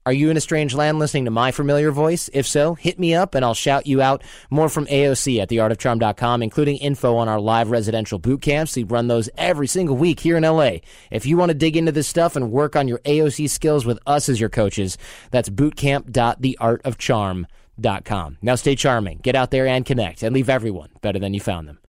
Are 0.09 0.13
you 0.13 0.31
in 0.31 0.39
a 0.39 0.41
strange 0.41 0.75
land 0.75 0.99
listening 0.99 1.27
to 1.27 1.31
my 1.31 1.53
familiar 1.53 1.91
voice? 1.91 2.31
If 2.33 2.47
so, 2.47 2.73
hit 2.73 2.99
me 2.99 3.15
up 3.15 3.35
and 3.35 3.45
I'll 3.45 3.53
shout 3.53 3.87
you 3.87 4.01
out. 4.01 4.23
More 4.49 4.71
from 4.71 4.87
AOC 4.87 5.39
at 5.39 5.51
theartofcharm.com, 5.51 6.43
including 6.43 6.79
info 6.79 7.17
on 7.17 7.29
our 7.29 7.39
live 7.39 7.71
residential 7.71 8.19
boot 8.19 8.41
camps. 8.41 8.75
We 8.75 8.85
run 8.85 9.09
those 9.09 9.29
every 9.37 9.67
single 9.67 9.99
week 9.99 10.21
here 10.21 10.39
in 10.39 10.45
LA. 10.45 10.77
If 11.11 11.27
you 11.27 11.37
want 11.37 11.51
to 11.51 11.55
dig 11.55 11.77
into 11.77 11.93
this 11.93 12.09
stuff 12.09 12.37
and 12.37 12.51
work 12.51 12.75
on 12.75 12.89
your 12.89 13.01
AOC 13.01 13.51
skills 13.51 13.85
with 13.85 13.99
us 14.07 14.31
as 14.31 14.41
your 14.41 14.49
coaches, 14.49 14.97
that's 15.31 15.51
bootcamp.theartofcharm.com. 15.51 18.39
Now 18.41 18.55
stay 18.55 18.77
charming, 18.77 19.19
get 19.19 19.35
out 19.35 19.51
there 19.51 19.67
and 19.67 19.85
connect, 19.85 20.23
and 20.23 20.35
leave 20.35 20.49
everyone 20.49 20.89
better 21.03 21.19
than 21.19 21.35
you 21.35 21.41
found 21.41 21.69
them. 21.69 21.81